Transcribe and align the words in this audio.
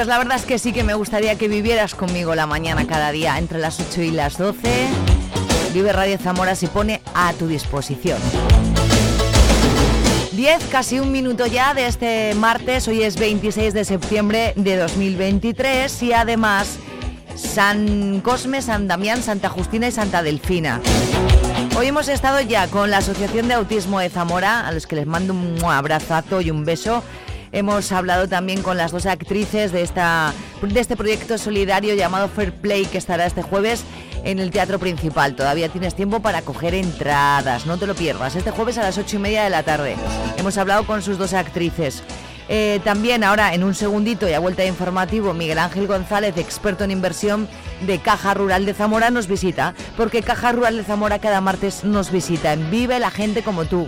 Pues 0.00 0.08
la 0.08 0.16
verdad 0.16 0.38
es 0.38 0.46
que 0.46 0.58
sí 0.58 0.72
que 0.72 0.82
me 0.82 0.94
gustaría 0.94 1.36
que 1.36 1.46
vivieras 1.46 1.94
conmigo 1.94 2.34
la 2.34 2.46
mañana 2.46 2.86
cada 2.86 3.12
día 3.12 3.36
entre 3.36 3.58
las 3.58 3.78
8 3.80 4.00
y 4.00 4.10
las 4.10 4.38
12. 4.38 4.86
Vive 5.74 5.92
Radio 5.92 6.16
Zamora 6.16 6.54
se 6.54 6.68
pone 6.68 7.02
a 7.12 7.34
tu 7.34 7.46
disposición. 7.46 8.16
10, 10.32 10.64
casi 10.70 11.00
un 11.00 11.12
minuto 11.12 11.46
ya 11.46 11.74
de 11.74 11.86
este 11.86 12.34
martes, 12.34 12.88
hoy 12.88 13.02
es 13.02 13.18
26 13.18 13.74
de 13.74 13.84
septiembre 13.84 14.54
de 14.56 14.78
2023 14.78 16.02
y 16.02 16.14
además 16.14 16.78
San 17.34 18.22
Cosme, 18.22 18.62
San 18.62 18.88
Damián, 18.88 19.22
Santa 19.22 19.50
Justina 19.50 19.88
y 19.88 19.92
Santa 19.92 20.22
Delfina. 20.22 20.80
Hoy 21.76 21.88
hemos 21.88 22.08
estado 22.08 22.40
ya 22.40 22.68
con 22.68 22.90
la 22.90 22.98
Asociación 22.98 23.48
de 23.48 23.54
Autismo 23.54 24.00
de 24.00 24.08
Zamora, 24.08 24.66
a 24.66 24.72
los 24.72 24.86
que 24.86 24.96
les 24.96 25.06
mando 25.06 25.34
un 25.34 25.62
abrazazo 25.62 26.40
y 26.40 26.50
un 26.50 26.64
beso. 26.64 27.02
Hemos 27.52 27.90
hablado 27.90 28.28
también 28.28 28.62
con 28.62 28.76
las 28.76 28.92
dos 28.92 29.06
actrices 29.06 29.72
de, 29.72 29.82
esta, 29.82 30.32
de 30.62 30.80
este 30.80 30.96
proyecto 30.96 31.36
solidario 31.36 31.94
llamado 31.94 32.28
Fair 32.28 32.52
Play 32.52 32.86
que 32.86 32.98
estará 32.98 33.26
este 33.26 33.42
jueves 33.42 33.82
en 34.24 34.38
el 34.38 34.52
Teatro 34.52 34.78
Principal. 34.78 35.34
Todavía 35.34 35.68
tienes 35.68 35.96
tiempo 35.96 36.20
para 36.20 36.42
coger 36.42 36.74
entradas, 36.74 37.66
no 37.66 37.76
te 37.76 37.88
lo 37.88 37.94
pierdas. 37.96 38.36
Este 38.36 38.52
jueves 38.52 38.78
a 38.78 38.82
las 38.82 38.98
ocho 38.98 39.16
y 39.16 39.18
media 39.18 39.42
de 39.42 39.50
la 39.50 39.64
tarde. 39.64 39.96
Hemos 40.36 40.58
hablado 40.58 40.86
con 40.86 41.02
sus 41.02 41.18
dos 41.18 41.32
actrices. 41.32 42.04
Eh, 42.48 42.80
también 42.84 43.22
ahora 43.24 43.54
en 43.54 43.62
un 43.62 43.74
segundito 43.74 44.28
y 44.28 44.32
a 44.32 44.40
vuelta 44.40 44.62
de 44.62 44.68
informativo, 44.68 45.34
Miguel 45.34 45.58
Ángel 45.58 45.86
González, 45.86 46.36
experto 46.36 46.84
en 46.84 46.90
inversión 46.90 47.48
de 47.86 47.98
Caja 47.98 48.34
Rural 48.34 48.66
de 48.66 48.74
Zamora, 48.74 49.10
nos 49.10 49.28
visita, 49.28 49.74
porque 49.96 50.22
Caja 50.22 50.50
Rural 50.50 50.76
de 50.76 50.82
Zamora 50.84 51.20
cada 51.20 51.40
martes 51.40 51.84
nos 51.84 52.10
visita 52.10 52.52
en 52.52 52.68
Vive 52.70 52.98
la 52.98 53.12
gente 53.12 53.42
como 53.42 53.66
tú. 53.66 53.86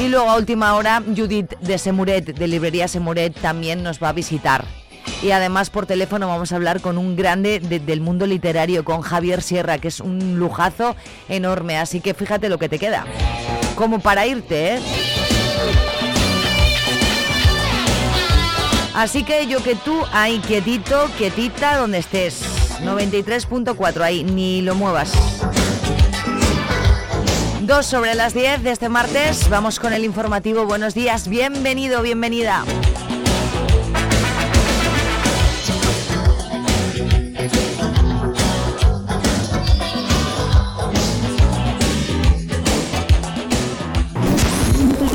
Y 0.00 0.08
luego 0.08 0.30
a 0.30 0.36
última 0.36 0.74
hora, 0.74 1.02
Judith 1.16 1.52
de 1.60 1.78
Semuret, 1.78 2.36
de 2.36 2.48
Librería 2.48 2.88
Semuret, 2.88 3.34
también 3.40 3.82
nos 3.82 4.02
va 4.02 4.08
a 4.08 4.12
visitar. 4.12 4.64
Y 5.22 5.30
además 5.30 5.70
por 5.70 5.86
teléfono 5.86 6.26
vamos 6.26 6.52
a 6.52 6.56
hablar 6.56 6.80
con 6.80 6.98
un 6.98 7.14
grande 7.14 7.60
del 7.60 8.00
mundo 8.00 8.26
literario, 8.26 8.84
con 8.84 9.02
Javier 9.02 9.42
Sierra, 9.42 9.78
que 9.78 9.88
es 9.88 10.00
un 10.00 10.38
lujazo 10.38 10.96
enorme. 11.28 11.78
Así 11.78 12.00
que 12.00 12.14
fíjate 12.14 12.48
lo 12.48 12.58
que 12.58 12.68
te 12.68 12.78
queda. 12.78 13.06
Como 13.76 14.00
para 14.00 14.26
irte, 14.26 14.74
¿eh? 14.74 14.80
Así 18.94 19.22
que 19.24 19.46
yo 19.46 19.62
que 19.62 19.74
tú, 19.74 20.02
ahí 20.12 20.38
quietito, 20.40 21.08
quietita, 21.16 21.78
donde 21.78 21.98
estés. 21.98 22.42
93.4, 22.82 24.02
ahí, 24.02 24.24
ni 24.24 24.60
lo 24.60 24.74
muevas. 24.74 25.12
Dos 27.62 27.86
sobre 27.86 28.16
las 28.16 28.34
10 28.34 28.64
de 28.64 28.72
este 28.72 28.88
martes, 28.88 29.48
vamos 29.48 29.78
con 29.78 29.92
el 29.92 30.04
informativo. 30.04 30.66
Buenos 30.66 30.94
días, 30.94 31.28
bienvenido, 31.28 32.02
bienvenida. 32.02 32.64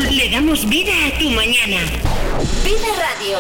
Le 0.09 0.29
damos 0.31 0.69
vida 0.69 0.94
a 1.06 1.19
tu 1.19 1.29
mañana. 1.31 1.81
Vive 2.64 2.88
Radio. 2.97 3.40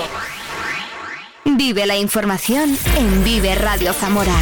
Vive 1.45 1.85
la 1.85 1.95
información 1.95 2.77
en 2.97 3.23
Vive 3.23 3.55
Radio 3.55 3.93
Zamora. 3.93 4.35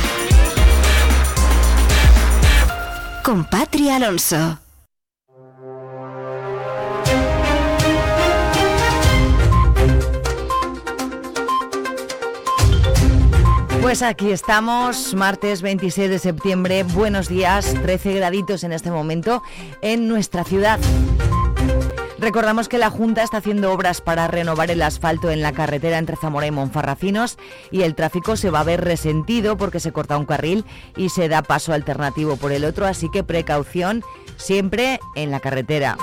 Con 3.26 3.48
Alonso. 3.92 4.60
Pues 13.82 14.04
aquí 14.04 14.30
estamos, 14.30 15.16
martes 15.16 15.64
26 15.64 16.12
de 16.12 16.20
septiembre. 16.20 16.84
Buenos 16.84 17.28
días, 17.28 17.74
13 17.82 18.14
graditos 18.14 18.64
en 18.64 18.74
este 18.74 18.92
momento 18.92 19.42
en 19.82 20.08
nuestra 20.08 20.44
ciudad. 20.44 20.80
Recordamos 22.26 22.70
que 22.70 22.80
la 22.80 22.90
Junta 22.90 23.22
está 23.22 23.38
haciendo 23.38 23.72
obras 23.72 24.02
para 24.02 24.28
renovar 24.28 24.72
el 24.72 24.82
asfalto 24.82 25.30
en 25.30 25.44
la 25.44 25.52
carretera 25.52 26.00
entre 26.00 26.16
Zamora 26.16 26.48
y 26.48 26.52
Monfarracinos 26.52 27.38
y 27.70 27.84
el 27.84 27.94
tráfico 27.94 28.36
se 28.36 28.50
va 28.50 28.62
a 28.62 28.64
ver 28.64 28.84
resentido 28.84 29.58
porque 29.58 29.80
se 29.80 29.92
corta 29.92 30.18
un 30.18 30.26
carril 30.26 30.66
y 30.98 31.10
se 31.10 31.30
da 31.30 31.44
paso 31.44 31.72
alternativo 31.72 32.36
por 32.36 32.52
el 32.52 32.66
otro, 32.66 32.88
así 32.88 33.12
que 33.12 33.24
precaución 33.24 34.02
siempre 34.38 35.00
en 35.14 35.30
la 35.30 35.40
carretera. 35.40 35.98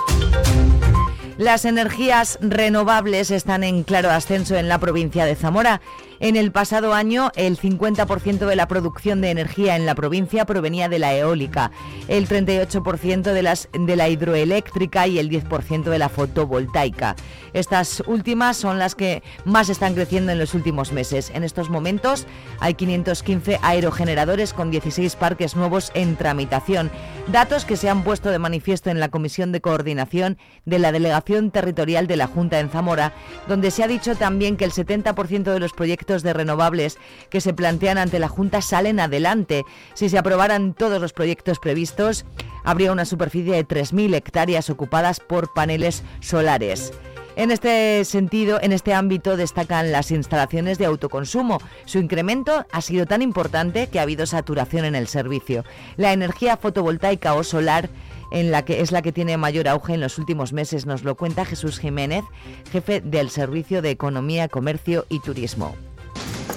Las 1.38 1.64
energías 1.64 2.38
renovables 2.40 3.32
están 3.32 3.64
en 3.64 3.82
claro 3.82 4.10
ascenso 4.10 4.54
en 4.54 4.68
la 4.68 4.78
provincia 4.78 5.24
de 5.24 5.34
Zamora. 5.34 5.80
En 6.22 6.36
el 6.36 6.52
pasado 6.52 6.94
año, 6.94 7.32
el 7.34 7.58
50% 7.58 8.46
de 8.46 8.54
la 8.54 8.68
producción 8.68 9.20
de 9.20 9.30
energía 9.30 9.74
en 9.74 9.86
la 9.86 9.96
provincia 9.96 10.44
provenía 10.46 10.88
de 10.88 11.00
la 11.00 11.12
eólica, 11.12 11.72
el 12.06 12.28
38% 12.28 13.32
de, 13.32 13.96
la 13.96 14.08
hidroeléctrica 14.08 15.08
y 15.08 15.18
el 15.18 15.28
10% 15.28 15.82
de 15.82 15.98
la 15.98 16.08
fotovoltaica. 16.08 17.16
Estas 17.54 18.04
últimas 18.06 18.56
son 18.56 18.78
las 18.78 18.94
que 18.94 19.24
más 19.44 19.68
están 19.68 19.94
creciendo 19.94 20.30
en 20.30 20.38
los 20.38 20.54
últimos 20.54 20.92
meses. 20.92 21.32
En 21.34 21.42
estos 21.42 21.70
momentos 21.70 22.28
hay 22.60 22.74
515 22.74 23.58
aerogeneradores 23.60 24.52
con 24.52 24.70
16 24.70 25.16
parques 25.16 25.56
nuevos 25.56 25.90
en 25.94 26.14
tramitación, 26.14 26.92
datos 27.32 27.64
que 27.64 27.76
se 27.76 27.88
han 27.88 28.04
puesto 28.04 28.30
de 28.30 28.38
manifiesto 28.38 28.90
en 28.90 29.00
la 29.00 29.08
Comisión 29.08 29.50
de 29.50 29.60
Coordinación 29.60 30.38
de 30.66 30.78
la 30.78 30.92
Delegación 30.92 31.50
Territorial 31.50 32.06
de 32.06 32.16
la 32.16 32.28
Junta 32.28 32.60
en 32.60 32.70
Zamora, 32.70 33.12
donde 33.48 33.72
se 33.72 33.82
ha 33.82 33.88
dicho 33.88 34.14
también 34.14 34.56
que 34.56 34.64
el 34.64 34.70
70% 34.70 35.52
de 35.52 35.58
los 35.58 35.72
proyectos 35.72 36.11
de 36.20 36.34
renovables 36.34 36.98
que 37.30 37.40
se 37.40 37.54
plantean 37.54 37.96
ante 37.96 38.18
la 38.18 38.28
Junta 38.28 38.60
salen 38.60 39.00
adelante. 39.00 39.64
Si 39.94 40.10
se 40.10 40.18
aprobaran 40.18 40.74
todos 40.74 41.00
los 41.00 41.14
proyectos 41.14 41.58
previstos, 41.58 42.26
habría 42.62 42.92
una 42.92 43.06
superficie 43.06 43.54
de 43.54 43.66
3.000 43.66 44.14
hectáreas 44.14 44.68
ocupadas 44.68 45.18
por 45.18 45.54
paneles 45.54 46.02
solares. 46.20 46.92
En 47.34 47.50
este 47.50 48.04
sentido, 48.04 48.58
en 48.60 48.72
este 48.72 48.92
ámbito 48.92 49.38
destacan 49.38 49.90
las 49.90 50.10
instalaciones 50.10 50.76
de 50.76 50.84
autoconsumo. 50.84 51.62
Su 51.86 51.98
incremento 51.98 52.66
ha 52.70 52.82
sido 52.82 53.06
tan 53.06 53.22
importante 53.22 53.86
que 53.86 53.98
ha 53.98 54.02
habido 54.02 54.26
saturación 54.26 54.84
en 54.84 54.94
el 54.94 55.08
servicio. 55.08 55.64
La 55.96 56.12
energía 56.12 56.58
fotovoltaica 56.58 57.32
o 57.32 57.42
solar 57.42 57.88
en 58.32 58.50
la 58.50 58.64
que 58.64 58.80
es 58.80 58.92
la 58.92 59.02
que 59.02 59.12
tiene 59.12 59.36
mayor 59.36 59.68
auge 59.68 59.94
en 59.94 60.00
los 60.00 60.18
últimos 60.18 60.52
meses, 60.52 60.86
nos 60.86 61.04
lo 61.04 61.16
cuenta 61.16 61.44
Jesús 61.44 61.78
Jiménez, 61.78 62.24
jefe 62.70 63.00
del 63.00 63.30
Servicio 63.30 63.82
de 63.82 63.90
Economía, 63.90 64.48
Comercio 64.48 65.06
y 65.08 65.20
Turismo 65.20 65.74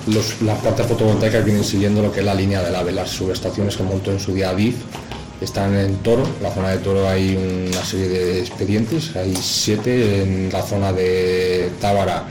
las 0.08 0.60
plantas 0.60 0.88
fotovoltaicas 0.88 1.44
vienen 1.44 1.64
siguiendo 1.64 2.02
lo 2.02 2.12
que 2.12 2.20
es 2.20 2.26
la 2.26 2.36
línea 2.36 2.62
del 2.62 2.76
AVE, 2.76 2.92
las 2.92 3.10
subestaciones 3.10 3.76
que 3.76 3.84
montó 3.84 4.12
en 4.12 4.20
su 4.20 4.34
día 4.34 4.54
DIF 4.54 4.76
están 5.42 5.76
en 5.76 5.98
Toro, 5.98 6.24
en 6.24 6.44
la 6.44 6.52
zona 6.52 6.70
de 6.70 6.78
Toro 6.78 7.08
hay 7.08 7.70
una 7.72 7.84
serie 7.84 8.10
de 8.10 8.40
expedientes, 8.40 9.16
hay 9.16 9.36
siete, 9.36 10.22
en 10.22 10.52
la 10.52 10.62
zona 10.62 10.94
de 10.94 11.72
Tábara 11.82 12.26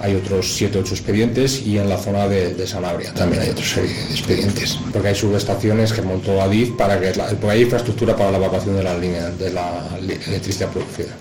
hay 0.00 0.16
otros 0.16 0.56
siete 0.56 0.78
ocho 0.78 0.94
expedientes 0.94 1.64
y 1.64 1.78
en 1.78 1.88
la 1.88 1.96
zona 1.96 2.26
de, 2.26 2.66
Sanabria 2.66 3.14
también 3.14 3.42
hay 3.42 3.50
otra 3.50 3.64
serie 3.64 3.94
de 3.94 4.10
expedientes, 4.10 4.78
porque 4.92 5.08
hay 5.08 5.14
subestaciones 5.14 5.92
que 5.92 6.02
montó 6.02 6.42
ADIF 6.42 6.72
para 6.72 7.00
que 7.00 7.12
porque 7.40 7.50
hay 7.50 7.62
infraestructura 7.62 8.16
para 8.16 8.32
la 8.32 8.38
evacuación 8.38 8.76
de 8.76 8.82
la 8.82 8.98
línea 8.98 9.30
de 9.30 9.52
la 9.52 9.88
electricidad 9.98 10.68
producida. 10.70 11.14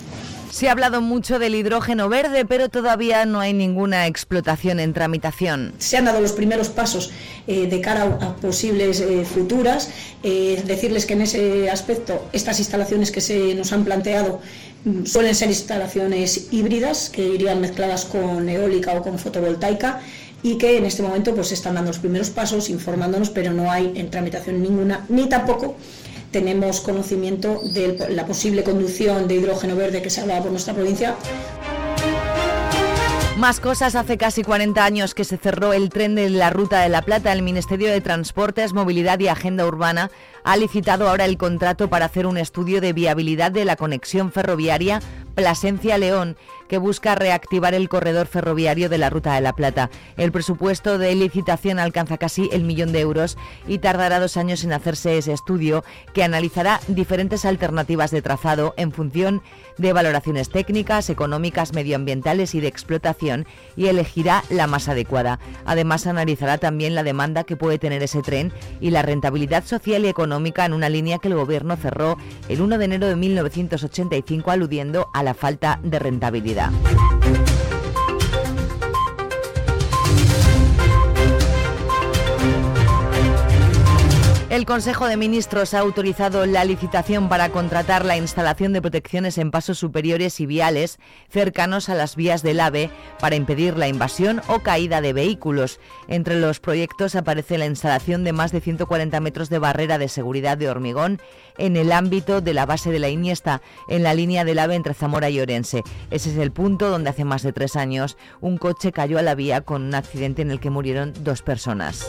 Se 0.51 0.67
ha 0.67 0.73
hablado 0.73 1.01
mucho 1.01 1.39
del 1.39 1.55
hidrógeno 1.55 2.09
verde, 2.09 2.45
pero 2.45 2.67
todavía 2.67 3.25
no 3.25 3.39
hay 3.39 3.53
ninguna 3.53 4.05
explotación 4.07 4.81
en 4.81 4.93
tramitación. 4.93 5.73
Se 5.77 5.95
han 5.95 6.05
dado 6.05 6.19
los 6.19 6.33
primeros 6.33 6.67
pasos 6.67 7.11
eh, 7.47 7.67
de 7.67 7.79
cara 7.79 8.03
a, 8.03 8.35
posibles 8.35 8.99
eh, 8.99 9.23
futuras. 9.23 9.89
Eh, 10.23 10.61
decirles 10.65 11.05
que 11.05 11.13
en 11.13 11.21
ese 11.21 11.69
aspecto 11.69 12.27
estas 12.33 12.59
instalaciones 12.59 13.11
que 13.11 13.21
se 13.21 13.55
nos 13.55 13.71
han 13.71 13.85
planteado 13.85 14.41
mm, 14.83 15.05
suelen 15.05 15.35
ser 15.35 15.49
instalaciones 15.49 16.49
híbridas 16.51 17.09
que 17.09 17.25
irían 17.25 17.61
mezcladas 17.61 18.03
con 18.03 18.49
eólica 18.49 18.93
o 18.93 19.01
con 19.01 19.17
fotovoltaica 19.17 20.01
y 20.43 20.57
que 20.57 20.77
en 20.77 20.85
este 20.85 21.01
momento 21.01 21.33
pues 21.33 21.51
están 21.53 21.75
dando 21.75 21.91
los 21.91 21.99
primeros 21.99 22.29
pasos 22.29 22.69
informándonos, 22.69 23.29
pero 23.29 23.53
no 23.53 23.71
hay 23.71 23.93
en 23.95 24.09
tramitación 24.09 24.61
ninguna 24.61 25.05
ni 25.07 25.29
tampoco 25.29 25.77
tenemos 26.31 26.81
conocimiento 26.81 27.61
de 27.63 28.07
la 28.09 28.25
posible 28.25 28.63
conducción 28.63 29.27
de 29.27 29.35
hidrógeno 29.35 29.75
verde 29.75 30.01
que 30.01 30.09
se 30.09 30.21
hablaba 30.21 30.41
por 30.41 30.51
nuestra 30.51 30.73
provincia. 30.73 31.15
Más 33.37 33.59
cosas, 33.59 33.95
hace 33.95 34.19
casi 34.19 34.43
40 34.43 34.85
años 34.85 35.15
que 35.15 35.23
se 35.23 35.35
cerró 35.35 35.73
el 35.73 35.89
tren 35.89 36.13
de 36.13 36.29
la 36.29 36.51
Ruta 36.51 36.81
de 36.81 36.89
la 36.89 37.01
Plata. 37.01 37.33
El 37.33 37.41
Ministerio 37.41 37.89
de 37.89 37.99
Transportes, 37.99 38.73
Movilidad 38.73 39.19
y 39.19 39.29
Agenda 39.29 39.65
Urbana 39.65 40.11
ha 40.43 40.57
licitado 40.57 41.09
ahora 41.09 41.25
el 41.25 41.37
contrato 41.37 41.89
para 41.89 42.05
hacer 42.05 42.27
un 42.27 42.37
estudio 42.37 42.81
de 42.81 42.93
viabilidad 42.93 43.51
de 43.51 43.65
la 43.65 43.77
conexión 43.77 44.31
ferroviaria 44.31 45.01
Plasencia-León 45.33 46.37
que 46.71 46.77
busca 46.77 47.15
reactivar 47.15 47.73
el 47.73 47.89
corredor 47.89 48.27
ferroviario 48.27 48.87
de 48.87 48.97
la 48.97 49.09
Ruta 49.09 49.33
de 49.33 49.41
la 49.41 49.51
Plata. 49.51 49.89
El 50.15 50.31
presupuesto 50.31 50.97
de 50.97 51.13
licitación 51.13 51.79
alcanza 51.79 52.17
casi 52.17 52.47
el 52.53 52.63
millón 52.63 52.93
de 52.93 53.01
euros 53.01 53.37
y 53.67 53.79
tardará 53.79 54.21
dos 54.21 54.37
años 54.37 54.63
en 54.63 54.71
hacerse 54.71 55.17
ese 55.17 55.33
estudio 55.33 55.83
que 56.13 56.23
analizará 56.23 56.79
diferentes 56.87 57.43
alternativas 57.43 58.09
de 58.11 58.21
trazado 58.21 58.73
en 58.77 58.93
función 58.93 59.41
de 59.77 59.91
valoraciones 59.91 60.49
técnicas, 60.49 61.09
económicas, 61.09 61.73
medioambientales 61.73 62.55
y 62.55 62.61
de 62.61 62.69
explotación 62.69 63.45
y 63.75 63.87
elegirá 63.87 64.45
la 64.49 64.65
más 64.65 64.87
adecuada. 64.87 65.39
Además, 65.65 66.07
analizará 66.07 66.57
también 66.57 66.95
la 66.95 67.03
demanda 67.03 67.43
que 67.43 67.57
puede 67.57 67.79
tener 67.79 68.01
ese 68.01 68.21
tren 68.21 68.53
y 68.79 68.91
la 68.91 69.01
rentabilidad 69.01 69.65
social 69.65 70.05
y 70.05 70.07
económica 70.07 70.63
en 70.63 70.71
una 70.71 70.87
línea 70.87 71.17
que 71.17 71.27
el 71.27 71.35
Gobierno 71.35 71.75
cerró 71.75 72.17
el 72.47 72.61
1 72.61 72.77
de 72.77 72.85
enero 72.85 73.07
de 73.07 73.17
1985 73.17 74.51
aludiendo 74.51 75.09
a 75.13 75.21
la 75.21 75.33
falta 75.33 75.77
de 75.83 75.99
rentabilidad. 75.99 76.60
Yeah. 76.61 77.10
El 84.61 84.67
Consejo 84.67 85.07
de 85.07 85.17
Ministros 85.17 85.73
ha 85.73 85.79
autorizado 85.79 86.45
la 86.45 86.63
licitación 86.63 87.29
para 87.29 87.49
contratar 87.49 88.05
la 88.05 88.15
instalación 88.15 88.73
de 88.73 88.81
protecciones 88.83 89.39
en 89.39 89.49
pasos 89.49 89.79
superiores 89.79 90.39
y 90.39 90.45
viales 90.45 90.99
cercanos 91.31 91.89
a 91.89 91.95
las 91.95 92.15
vías 92.15 92.43
del 92.43 92.59
AVE 92.59 92.91
para 93.19 93.35
impedir 93.35 93.75
la 93.75 93.87
invasión 93.87 94.39
o 94.47 94.59
caída 94.59 95.01
de 95.01 95.13
vehículos. 95.13 95.79
Entre 96.07 96.39
los 96.39 96.59
proyectos 96.59 97.15
aparece 97.15 97.57
la 97.57 97.65
instalación 97.65 98.23
de 98.23 98.33
más 98.33 98.51
de 98.51 98.61
140 98.61 99.19
metros 99.19 99.49
de 99.49 99.57
barrera 99.57 99.97
de 99.97 100.07
seguridad 100.07 100.59
de 100.59 100.69
hormigón 100.69 101.19
en 101.57 101.75
el 101.75 101.91
ámbito 101.91 102.39
de 102.39 102.53
la 102.53 102.67
base 102.67 102.91
de 102.91 102.99
la 102.99 103.09
Iniesta, 103.09 103.63
en 103.89 104.03
la 104.03 104.13
línea 104.13 104.45
del 104.45 104.59
AVE 104.59 104.75
entre 104.75 104.93
Zamora 104.93 105.31
y 105.31 105.39
Orense. 105.39 105.81
Ese 106.11 106.29
es 106.29 106.37
el 106.37 106.51
punto 106.51 106.91
donde 106.91 107.09
hace 107.09 107.25
más 107.25 107.41
de 107.41 107.51
tres 107.51 107.75
años 107.75 108.15
un 108.41 108.59
coche 108.59 108.91
cayó 108.91 109.17
a 109.17 109.23
la 109.23 109.33
vía 109.33 109.61
con 109.61 109.81
un 109.81 109.95
accidente 109.95 110.43
en 110.43 110.51
el 110.51 110.59
que 110.59 110.69
murieron 110.69 111.13
dos 111.23 111.41
personas. 111.41 112.05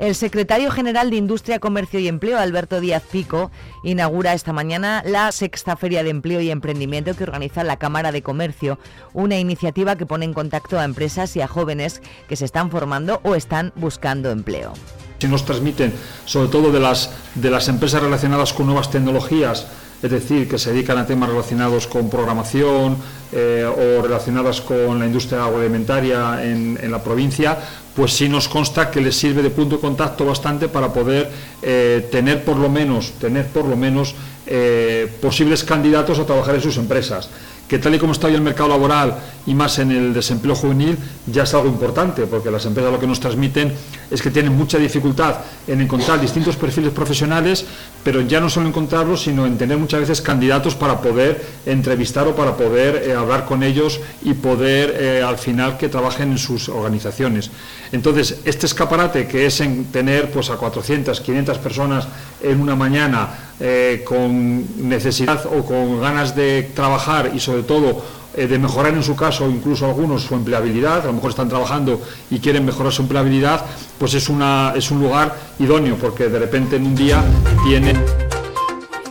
El 0.00 0.14
secretario 0.14 0.70
general 0.70 1.10
de 1.10 1.16
Industria, 1.16 1.58
Comercio 1.58 2.00
y 2.00 2.08
Empleo, 2.08 2.38
Alberto 2.38 2.80
Díaz 2.80 3.02
Pico, 3.12 3.50
inaugura 3.84 4.32
esta 4.32 4.50
mañana 4.50 5.02
la 5.04 5.30
sexta 5.30 5.76
Feria 5.76 6.02
de 6.02 6.08
Empleo 6.08 6.40
y 6.40 6.50
Emprendimiento 6.50 7.14
que 7.14 7.24
organiza 7.24 7.64
la 7.64 7.76
Cámara 7.76 8.10
de 8.10 8.22
Comercio, 8.22 8.78
una 9.12 9.38
iniciativa 9.38 9.96
que 9.96 10.06
pone 10.06 10.24
en 10.24 10.32
contacto 10.32 10.78
a 10.78 10.84
empresas 10.84 11.36
y 11.36 11.42
a 11.42 11.48
jóvenes 11.48 12.00
que 12.30 12.36
se 12.36 12.46
están 12.46 12.70
formando 12.70 13.20
o 13.24 13.34
están 13.34 13.74
buscando 13.76 14.30
empleo. 14.30 14.72
Si 15.18 15.28
nos 15.28 15.44
transmiten, 15.44 15.92
sobre 16.24 16.48
todo 16.48 16.72
de 16.72 16.80
las, 16.80 17.10
de 17.34 17.50
las 17.50 17.68
empresas 17.68 18.02
relacionadas 18.02 18.54
con 18.54 18.64
nuevas 18.64 18.90
tecnologías, 18.90 19.66
es 20.02 20.10
decir, 20.10 20.48
que 20.48 20.58
se 20.58 20.72
dedican 20.72 20.96
a 20.96 21.06
temas 21.06 21.28
relacionados 21.28 21.86
con 21.86 22.08
programación 22.08 22.96
eh, 23.32 23.64
o 23.64 24.02
relacionadas 24.02 24.62
con 24.62 24.98
la 24.98 25.06
industria 25.06 25.44
agroalimentaria 25.44 26.42
en, 26.42 26.78
en, 26.80 26.90
la 26.90 27.02
provincia, 27.04 27.58
pues 27.94 28.12
sí 28.12 28.28
nos 28.28 28.48
consta 28.48 28.90
que 28.90 29.00
les 29.00 29.16
sirve 29.16 29.42
de 29.42 29.50
punto 29.50 29.76
de 29.76 29.80
contacto 29.80 30.24
bastante 30.24 30.68
para 30.68 30.92
poder 30.92 31.30
eh, 31.62 32.08
tener 32.10 32.44
por 32.44 32.56
lo 32.56 32.68
menos, 32.68 33.12
tener 33.20 33.46
por 33.46 33.64
lo 33.64 33.76
menos 33.76 34.14
eh, 34.46 35.10
posibles 35.20 35.64
candidatos 35.64 36.18
a 36.18 36.26
trabajar 36.26 36.54
en 36.54 36.62
sus 36.62 36.76
empresas 36.76 37.28
que 37.70 37.78
tal 37.78 37.94
y 37.94 38.00
como 38.00 38.10
está 38.10 38.26
hoy 38.26 38.34
el 38.34 38.40
mercado 38.40 38.68
laboral 38.68 39.14
y 39.46 39.54
más 39.54 39.78
en 39.78 39.92
el 39.92 40.12
desempleo 40.12 40.56
juvenil, 40.56 40.98
ya 41.28 41.44
es 41.44 41.54
algo 41.54 41.68
importante, 41.68 42.26
porque 42.26 42.50
las 42.50 42.66
empresas 42.66 42.90
lo 42.90 42.98
que 42.98 43.06
nos 43.06 43.20
transmiten 43.20 43.72
es 44.10 44.20
que 44.20 44.32
tienen 44.32 44.52
mucha 44.52 44.76
dificultad 44.76 45.36
en 45.68 45.80
encontrar 45.80 46.20
distintos 46.20 46.56
perfiles 46.56 46.92
profesionales, 46.92 47.64
pero 48.02 48.22
ya 48.22 48.40
no 48.40 48.50
solo 48.50 48.66
encontrarlos, 48.66 49.22
sino 49.22 49.46
en 49.46 49.56
tener 49.56 49.78
muchas 49.78 50.00
veces 50.00 50.20
candidatos 50.20 50.74
para 50.74 51.00
poder 51.00 51.46
entrevistar 51.64 52.26
o 52.26 52.34
para 52.34 52.56
poder 52.56 53.08
eh, 53.08 53.14
hablar 53.14 53.44
con 53.44 53.62
ellos 53.62 54.00
y 54.24 54.34
poder 54.34 54.96
eh, 54.98 55.22
al 55.22 55.38
final 55.38 55.78
que 55.78 55.88
trabajen 55.88 56.32
en 56.32 56.38
sus 56.38 56.68
organizaciones. 56.68 57.52
Entonces, 57.92 58.40
este 58.44 58.66
escaparate 58.66 59.28
que 59.28 59.46
es 59.46 59.60
en 59.60 59.84
tener 59.86 60.28
pues, 60.32 60.50
a 60.50 60.56
400, 60.56 61.20
500 61.20 61.58
personas 61.58 62.08
en 62.42 62.60
una 62.60 62.74
mañana 62.74 63.28
eh, 63.62 64.02
con 64.06 64.88
necesidad 64.88 65.44
o 65.44 65.62
con 65.66 66.00
ganas 66.00 66.34
de 66.34 66.70
trabajar 66.74 67.30
y 67.34 67.40
sobre 67.60 67.66
todo 67.66 68.02
eh, 68.34 68.46
de 68.46 68.58
mejorar 68.58 68.94
en 68.94 69.02
su 69.02 69.16
caso, 69.16 69.48
incluso 69.50 69.86
algunos, 69.86 70.22
su 70.22 70.34
empleabilidad, 70.34 71.02
a 71.02 71.06
lo 71.06 71.14
mejor 71.14 71.30
están 71.30 71.48
trabajando 71.48 72.00
y 72.30 72.38
quieren 72.38 72.64
mejorar 72.64 72.92
su 72.92 73.02
empleabilidad, 73.02 73.64
pues 73.98 74.14
es, 74.14 74.28
una, 74.28 74.72
es 74.76 74.90
un 74.90 75.00
lugar 75.00 75.34
idóneo 75.58 75.96
porque 75.96 76.28
de 76.28 76.38
repente 76.38 76.76
en 76.76 76.86
un 76.86 76.94
día 76.94 77.22
tiene... 77.64 77.94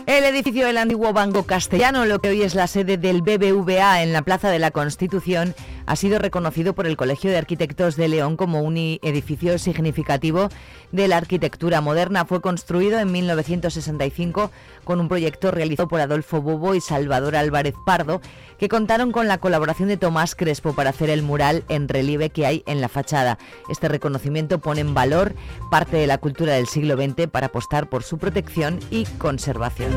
El 0.06 0.24
edificio 0.24 0.66
del 0.66 0.78
antiguo 0.78 1.12
Banco 1.12 1.44
Castellano, 1.44 2.04
lo 2.04 2.18
que 2.18 2.30
hoy 2.30 2.42
es 2.42 2.56
la 2.56 2.66
sede 2.66 2.96
del 2.96 3.22
BBVA 3.22 4.02
en 4.02 4.12
la 4.12 4.22
Plaza 4.22 4.50
de 4.50 4.58
la 4.58 4.72
Constitución, 4.72 5.54
ha 5.90 5.96
sido 5.96 6.20
reconocido 6.20 6.72
por 6.72 6.86
el 6.86 6.96
Colegio 6.96 7.32
de 7.32 7.38
Arquitectos 7.38 7.96
de 7.96 8.06
León 8.06 8.36
como 8.36 8.62
un 8.62 8.76
edificio 8.76 9.58
significativo 9.58 10.48
de 10.92 11.08
la 11.08 11.16
arquitectura 11.16 11.80
moderna. 11.80 12.24
Fue 12.24 12.40
construido 12.40 13.00
en 13.00 13.10
1965 13.10 14.52
con 14.84 15.00
un 15.00 15.08
proyecto 15.08 15.50
realizado 15.50 15.88
por 15.88 16.00
Adolfo 16.00 16.42
Bobo 16.42 16.76
y 16.76 16.80
Salvador 16.80 17.34
Álvarez 17.34 17.74
Pardo, 17.84 18.20
que 18.56 18.68
contaron 18.68 19.10
con 19.10 19.26
la 19.26 19.38
colaboración 19.38 19.88
de 19.88 19.96
Tomás 19.96 20.36
Crespo 20.36 20.74
para 20.74 20.90
hacer 20.90 21.10
el 21.10 21.22
mural 21.22 21.64
en 21.68 21.88
relieve 21.88 22.30
que 22.30 22.46
hay 22.46 22.62
en 22.68 22.80
la 22.80 22.88
fachada. 22.88 23.38
Este 23.68 23.88
reconocimiento 23.88 24.60
pone 24.60 24.82
en 24.82 24.94
valor 24.94 25.34
parte 25.72 25.96
de 25.96 26.06
la 26.06 26.18
cultura 26.18 26.54
del 26.54 26.68
siglo 26.68 26.94
XX 26.94 27.26
para 27.26 27.48
apostar 27.48 27.88
por 27.88 28.04
su 28.04 28.16
protección 28.16 28.78
y 28.92 29.06
conservación. 29.18 29.90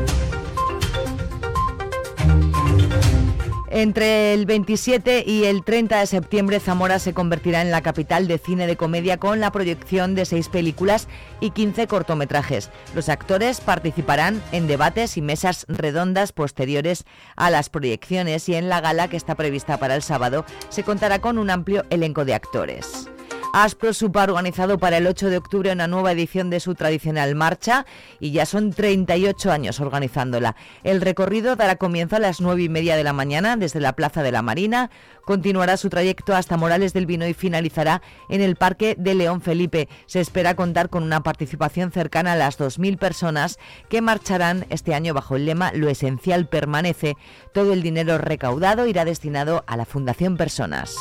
Entre 3.76 4.32
el 4.34 4.46
27 4.46 5.24
y 5.26 5.46
el 5.46 5.64
30 5.64 5.98
de 5.98 6.06
septiembre, 6.06 6.60
Zamora 6.60 7.00
se 7.00 7.12
convertirá 7.12 7.60
en 7.60 7.72
la 7.72 7.82
capital 7.82 8.28
de 8.28 8.38
cine 8.38 8.68
de 8.68 8.76
comedia 8.76 9.16
con 9.18 9.40
la 9.40 9.50
proyección 9.50 10.14
de 10.14 10.26
seis 10.26 10.48
películas 10.48 11.08
y 11.40 11.50
15 11.50 11.88
cortometrajes. 11.88 12.70
Los 12.94 13.08
actores 13.08 13.60
participarán 13.60 14.40
en 14.52 14.68
debates 14.68 15.16
y 15.16 15.22
mesas 15.22 15.66
redondas 15.66 16.30
posteriores 16.30 17.04
a 17.34 17.50
las 17.50 17.68
proyecciones 17.68 18.48
y 18.48 18.54
en 18.54 18.68
la 18.68 18.80
gala 18.80 19.08
que 19.08 19.16
está 19.16 19.34
prevista 19.34 19.76
para 19.76 19.96
el 19.96 20.02
sábado 20.02 20.44
se 20.68 20.84
contará 20.84 21.18
con 21.18 21.36
un 21.36 21.50
amplio 21.50 21.84
elenco 21.90 22.24
de 22.24 22.34
actores. 22.34 23.08
Asprosup 23.56 24.16
ha 24.16 24.24
organizado 24.24 24.78
para 24.78 24.96
el 24.96 25.06
8 25.06 25.30
de 25.30 25.36
octubre 25.36 25.70
una 25.70 25.86
nueva 25.86 26.10
edición 26.10 26.50
de 26.50 26.58
su 26.58 26.74
tradicional 26.74 27.36
marcha 27.36 27.86
y 28.18 28.32
ya 28.32 28.46
son 28.46 28.72
38 28.72 29.52
años 29.52 29.78
organizándola. 29.78 30.56
El 30.82 31.00
recorrido 31.00 31.54
dará 31.54 31.76
comienzo 31.76 32.16
a 32.16 32.18
las 32.18 32.40
9 32.40 32.64
y 32.64 32.68
media 32.68 32.96
de 32.96 33.04
la 33.04 33.12
mañana 33.12 33.56
desde 33.56 33.78
la 33.78 33.92
Plaza 33.92 34.24
de 34.24 34.32
la 34.32 34.42
Marina, 34.42 34.90
continuará 35.24 35.76
su 35.76 35.88
trayecto 35.88 36.34
hasta 36.34 36.56
Morales 36.56 36.94
del 36.94 37.06
Vino 37.06 37.28
y 37.28 37.32
finalizará 37.32 38.02
en 38.28 38.40
el 38.40 38.56
Parque 38.56 38.96
de 38.98 39.14
León 39.14 39.40
Felipe. 39.40 39.88
Se 40.06 40.20
espera 40.20 40.56
contar 40.56 40.88
con 40.88 41.04
una 41.04 41.22
participación 41.22 41.92
cercana 41.92 42.32
a 42.32 42.36
las 42.36 42.58
2.000 42.58 42.98
personas 42.98 43.60
que 43.88 44.02
marcharán 44.02 44.66
este 44.70 44.96
año 44.96 45.14
bajo 45.14 45.36
el 45.36 45.46
lema 45.46 45.70
Lo 45.72 45.88
esencial 45.88 46.48
permanece. 46.48 47.16
Todo 47.52 47.72
el 47.72 47.84
dinero 47.84 48.18
recaudado 48.18 48.88
irá 48.88 49.04
destinado 49.04 49.62
a 49.68 49.76
la 49.76 49.84
Fundación 49.84 50.36
Personas. 50.36 50.96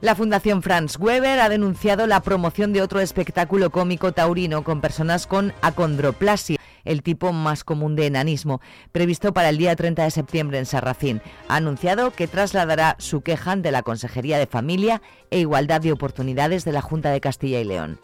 La 0.00 0.14
Fundación 0.14 0.62
Franz 0.62 0.98
Weber 0.98 1.40
ha 1.40 1.50
denunciado 1.50 2.06
la 2.06 2.22
promoción 2.22 2.72
de 2.72 2.80
otro 2.80 3.00
espectáculo 3.00 3.68
cómico 3.68 4.12
taurino 4.12 4.64
con 4.64 4.80
personas 4.80 5.26
con 5.26 5.52
acondroplasia, 5.60 6.58
el 6.86 7.02
tipo 7.02 7.34
más 7.34 7.64
común 7.64 7.96
de 7.96 8.06
enanismo, 8.06 8.62
previsto 8.92 9.34
para 9.34 9.50
el 9.50 9.58
día 9.58 9.76
30 9.76 10.04
de 10.04 10.10
septiembre 10.10 10.58
en 10.58 10.64
Sarracín. 10.64 11.20
Ha 11.48 11.56
anunciado 11.56 12.12
que 12.12 12.28
trasladará 12.28 12.96
su 12.98 13.20
queja 13.20 13.52
ante 13.52 13.72
la 13.72 13.82
Consejería 13.82 14.38
de 14.38 14.46
Familia 14.46 15.02
e 15.30 15.40
Igualdad 15.40 15.82
de 15.82 15.92
Oportunidades 15.92 16.64
de 16.64 16.72
la 16.72 16.80
Junta 16.80 17.10
de 17.10 17.20
Castilla 17.20 17.60
y 17.60 17.64
León. 17.64 18.00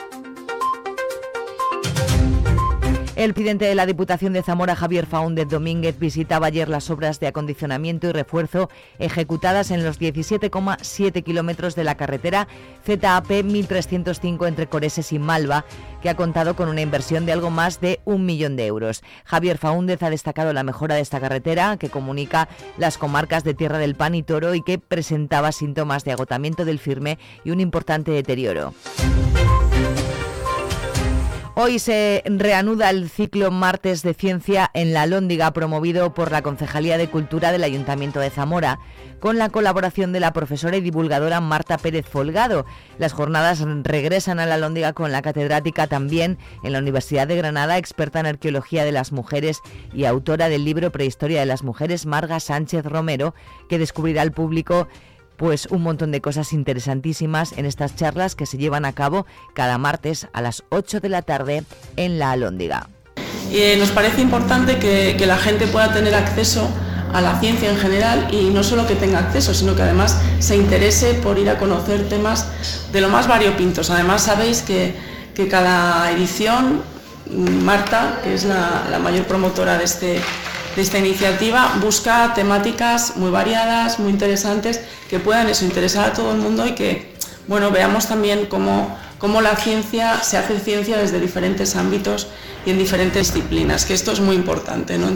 El 3.16 3.32
presidente 3.32 3.64
de 3.64 3.74
la 3.74 3.86
Diputación 3.86 4.34
de 4.34 4.42
Zamora, 4.42 4.76
Javier 4.76 5.06
Faúndez 5.06 5.48
Domínguez, 5.48 5.98
visitaba 5.98 6.48
ayer 6.48 6.68
las 6.68 6.90
obras 6.90 7.18
de 7.18 7.26
acondicionamiento 7.26 8.06
y 8.06 8.12
refuerzo 8.12 8.68
ejecutadas 8.98 9.70
en 9.70 9.84
los 9.84 9.98
17,7 9.98 11.24
kilómetros 11.24 11.74
de 11.74 11.84
la 11.84 11.96
carretera 11.96 12.46
ZAP 12.84 13.42
1305 13.42 14.46
entre 14.46 14.66
Coreses 14.66 15.14
y 15.14 15.18
Malva, 15.18 15.64
que 16.02 16.10
ha 16.10 16.14
contado 16.14 16.56
con 16.56 16.68
una 16.68 16.82
inversión 16.82 17.24
de 17.24 17.32
algo 17.32 17.48
más 17.48 17.80
de 17.80 18.00
un 18.04 18.26
millón 18.26 18.54
de 18.54 18.66
euros. 18.66 19.02
Javier 19.24 19.56
Faúndez 19.56 20.02
ha 20.02 20.10
destacado 20.10 20.52
la 20.52 20.62
mejora 20.62 20.96
de 20.96 21.00
esta 21.00 21.18
carretera 21.18 21.78
que 21.78 21.88
comunica 21.88 22.50
las 22.76 22.98
comarcas 22.98 23.44
de 23.44 23.54
Tierra 23.54 23.78
del 23.78 23.94
Pan 23.94 24.14
y 24.14 24.24
Toro 24.24 24.54
y 24.54 24.60
que 24.60 24.78
presentaba 24.78 25.52
síntomas 25.52 26.04
de 26.04 26.12
agotamiento 26.12 26.66
del 26.66 26.78
firme 26.78 27.18
y 27.44 27.50
un 27.50 27.60
importante 27.60 28.10
deterioro. 28.10 28.74
Hoy 31.58 31.78
se 31.78 32.22
reanuda 32.26 32.90
el 32.90 33.08
ciclo 33.08 33.50
Martes 33.50 34.02
de 34.02 34.12
Ciencia 34.12 34.70
en 34.74 34.92
la 34.92 35.06
Lóndiga, 35.06 35.54
promovido 35.54 36.12
por 36.12 36.30
la 36.30 36.42
Concejalía 36.42 36.98
de 36.98 37.08
Cultura 37.08 37.50
del 37.50 37.64
Ayuntamiento 37.64 38.20
de 38.20 38.28
Zamora, 38.28 38.78
con 39.20 39.38
la 39.38 39.48
colaboración 39.48 40.12
de 40.12 40.20
la 40.20 40.34
profesora 40.34 40.76
y 40.76 40.82
divulgadora 40.82 41.40
Marta 41.40 41.78
Pérez 41.78 42.04
Folgado. 42.04 42.66
Las 42.98 43.14
jornadas 43.14 43.64
regresan 43.84 44.38
a 44.38 44.44
la 44.44 44.58
Lóndiga 44.58 44.92
con 44.92 45.12
la 45.12 45.22
catedrática 45.22 45.86
también 45.86 46.36
en 46.62 46.74
la 46.74 46.78
Universidad 46.78 47.26
de 47.26 47.36
Granada, 47.36 47.78
experta 47.78 48.20
en 48.20 48.26
arqueología 48.26 48.84
de 48.84 48.92
las 48.92 49.12
mujeres 49.12 49.62
y 49.94 50.04
autora 50.04 50.50
del 50.50 50.62
libro 50.62 50.92
Prehistoria 50.92 51.40
de 51.40 51.46
las 51.46 51.62
Mujeres, 51.62 52.04
Marga 52.04 52.38
Sánchez 52.38 52.84
Romero, 52.84 53.34
que 53.70 53.78
descubrirá 53.78 54.20
al 54.20 54.32
público 54.32 54.88
pues 55.36 55.66
un 55.66 55.82
montón 55.82 56.12
de 56.12 56.20
cosas 56.20 56.52
interesantísimas 56.52 57.52
en 57.56 57.66
estas 57.66 57.94
charlas 57.96 58.34
que 58.34 58.46
se 58.46 58.58
llevan 58.58 58.84
a 58.84 58.92
cabo 58.92 59.26
cada 59.54 59.78
martes 59.78 60.28
a 60.32 60.40
las 60.40 60.64
8 60.70 61.00
de 61.00 61.08
la 61.08 61.22
tarde 61.22 61.64
en 61.96 62.18
la 62.18 62.32
Alhóndiga. 62.32 62.88
Eh, 63.52 63.76
nos 63.78 63.90
parece 63.90 64.20
importante 64.22 64.78
que, 64.78 65.24
la 65.26 65.36
gente 65.36 65.66
pueda 65.66 65.92
tener 65.92 66.14
acceso 66.14 66.68
a 67.12 67.20
la 67.20 67.38
ciencia 67.38 67.70
en 67.70 67.78
general 67.78 68.28
y 68.32 68.50
no 68.50 68.62
solo 68.62 68.86
que 68.86 68.96
tenga 68.96 69.20
acceso, 69.20 69.54
sino 69.54 69.74
que 69.76 69.82
además 69.82 70.20
se 70.40 70.56
interese 70.56 71.14
por 71.14 71.38
ir 71.38 71.48
a 71.48 71.58
conocer 71.58 72.08
temas 72.08 72.46
de 72.92 73.00
lo 73.00 73.08
más 73.08 73.28
variopintos. 73.28 73.90
Además 73.90 74.22
sabéis 74.22 74.62
que, 74.62 74.94
cada 75.50 76.10
edición, 76.12 76.82
Marta, 77.62 78.20
que 78.24 78.34
es 78.34 78.44
la 78.44 78.98
mayor 79.02 79.26
promotora 79.26 79.76
de 79.76 79.84
este, 79.84 80.20
esta 80.76 80.98
iniciativa 80.98 81.78
busca 81.80 82.34
temáticas 82.34 83.16
muy 83.16 83.30
variadas, 83.30 83.98
muy 83.98 84.10
interesantes, 84.10 84.82
que 85.08 85.18
puedan 85.18 85.48
eso, 85.48 85.64
interesar 85.64 86.10
a 86.10 86.12
todo 86.12 86.32
el 86.32 86.38
mundo 86.38 86.66
y 86.66 86.72
que 86.74 87.16
bueno, 87.48 87.70
veamos 87.70 88.08
también 88.08 88.46
cómo, 88.46 88.96
cómo 89.18 89.40
la 89.40 89.56
ciencia 89.56 90.18
se 90.22 90.36
hace 90.36 90.58
ciencia 90.58 90.98
desde 90.98 91.20
diferentes 91.20 91.76
ámbitos 91.76 92.28
y 92.64 92.70
en 92.70 92.78
diferentes 92.78 93.32
disciplinas, 93.32 93.86
que 93.86 93.94
esto 93.94 94.12
es 94.12 94.20
muy 94.20 94.34
importante, 94.34 94.98
¿no? 94.98 95.08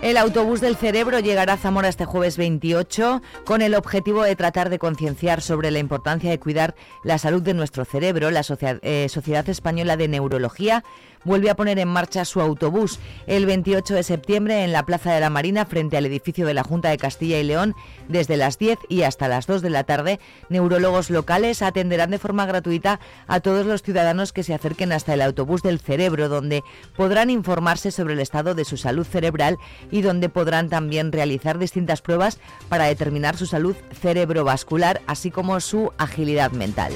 El 0.00 0.16
autobús 0.16 0.62
del 0.62 0.76
cerebro 0.76 1.18
llegará 1.18 1.54
a 1.54 1.56
Zamora 1.58 1.88
este 1.88 2.06
jueves 2.06 2.38
28 2.38 3.20
con 3.44 3.60
el 3.60 3.74
objetivo 3.74 4.22
de 4.22 4.36
tratar 4.36 4.70
de 4.70 4.78
concienciar 4.78 5.42
sobre 5.42 5.70
la 5.70 5.80
importancia 5.80 6.30
de 6.30 6.38
cuidar 6.38 6.74
la 7.04 7.18
salud 7.18 7.42
de 7.42 7.52
nuestro 7.52 7.84
cerebro. 7.84 8.30
La 8.30 8.40
eh, 8.40 9.08
Sociedad 9.10 9.46
Española 9.50 9.98
de 9.98 10.08
Neurología 10.08 10.82
vuelve 11.24 11.50
a 11.50 11.56
poner 11.56 11.78
en 11.78 11.88
marcha 11.88 12.24
su 12.24 12.40
autobús 12.40 12.98
el 13.26 13.46
28 13.46 13.94
de 13.94 14.02
septiembre 14.02 14.64
en 14.64 14.72
la 14.72 14.84
Plaza 14.84 15.12
de 15.12 15.20
la 15.20 15.30
Marina 15.30 15.66
frente 15.66 15.96
al 15.96 16.06
edificio 16.06 16.46
de 16.46 16.54
la 16.54 16.64
Junta 16.64 16.90
de 16.90 16.98
Castilla 16.98 17.38
y 17.38 17.44
León 17.44 17.74
desde 18.08 18.36
las 18.36 18.58
10 18.58 18.78
y 18.88 19.02
hasta 19.02 19.28
las 19.28 19.46
2 19.46 19.62
de 19.62 19.70
la 19.70 19.84
tarde. 19.84 20.20
Neurólogos 20.48 21.10
locales 21.10 21.62
atenderán 21.62 22.10
de 22.10 22.18
forma 22.18 22.46
gratuita 22.46 23.00
a 23.26 23.40
todos 23.40 23.66
los 23.66 23.82
ciudadanos 23.82 24.32
que 24.32 24.42
se 24.42 24.54
acerquen 24.54 24.92
hasta 24.92 25.14
el 25.14 25.22
autobús 25.22 25.62
del 25.62 25.80
cerebro 25.80 26.28
donde 26.28 26.62
podrán 26.96 27.30
informarse 27.30 27.90
sobre 27.90 28.14
el 28.14 28.20
estado 28.20 28.54
de 28.54 28.64
su 28.64 28.76
salud 28.76 29.06
cerebral 29.06 29.58
y 29.90 30.02
donde 30.02 30.28
podrán 30.28 30.68
también 30.68 31.12
realizar 31.12 31.58
distintas 31.58 32.02
pruebas 32.02 32.38
para 32.68 32.84
determinar 32.84 33.36
su 33.36 33.46
salud 33.46 33.76
cerebrovascular 34.00 35.00
así 35.06 35.30
como 35.30 35.60
su 35.60 35.92
agilidad 35.98 36.52
mental. 36.52 36.92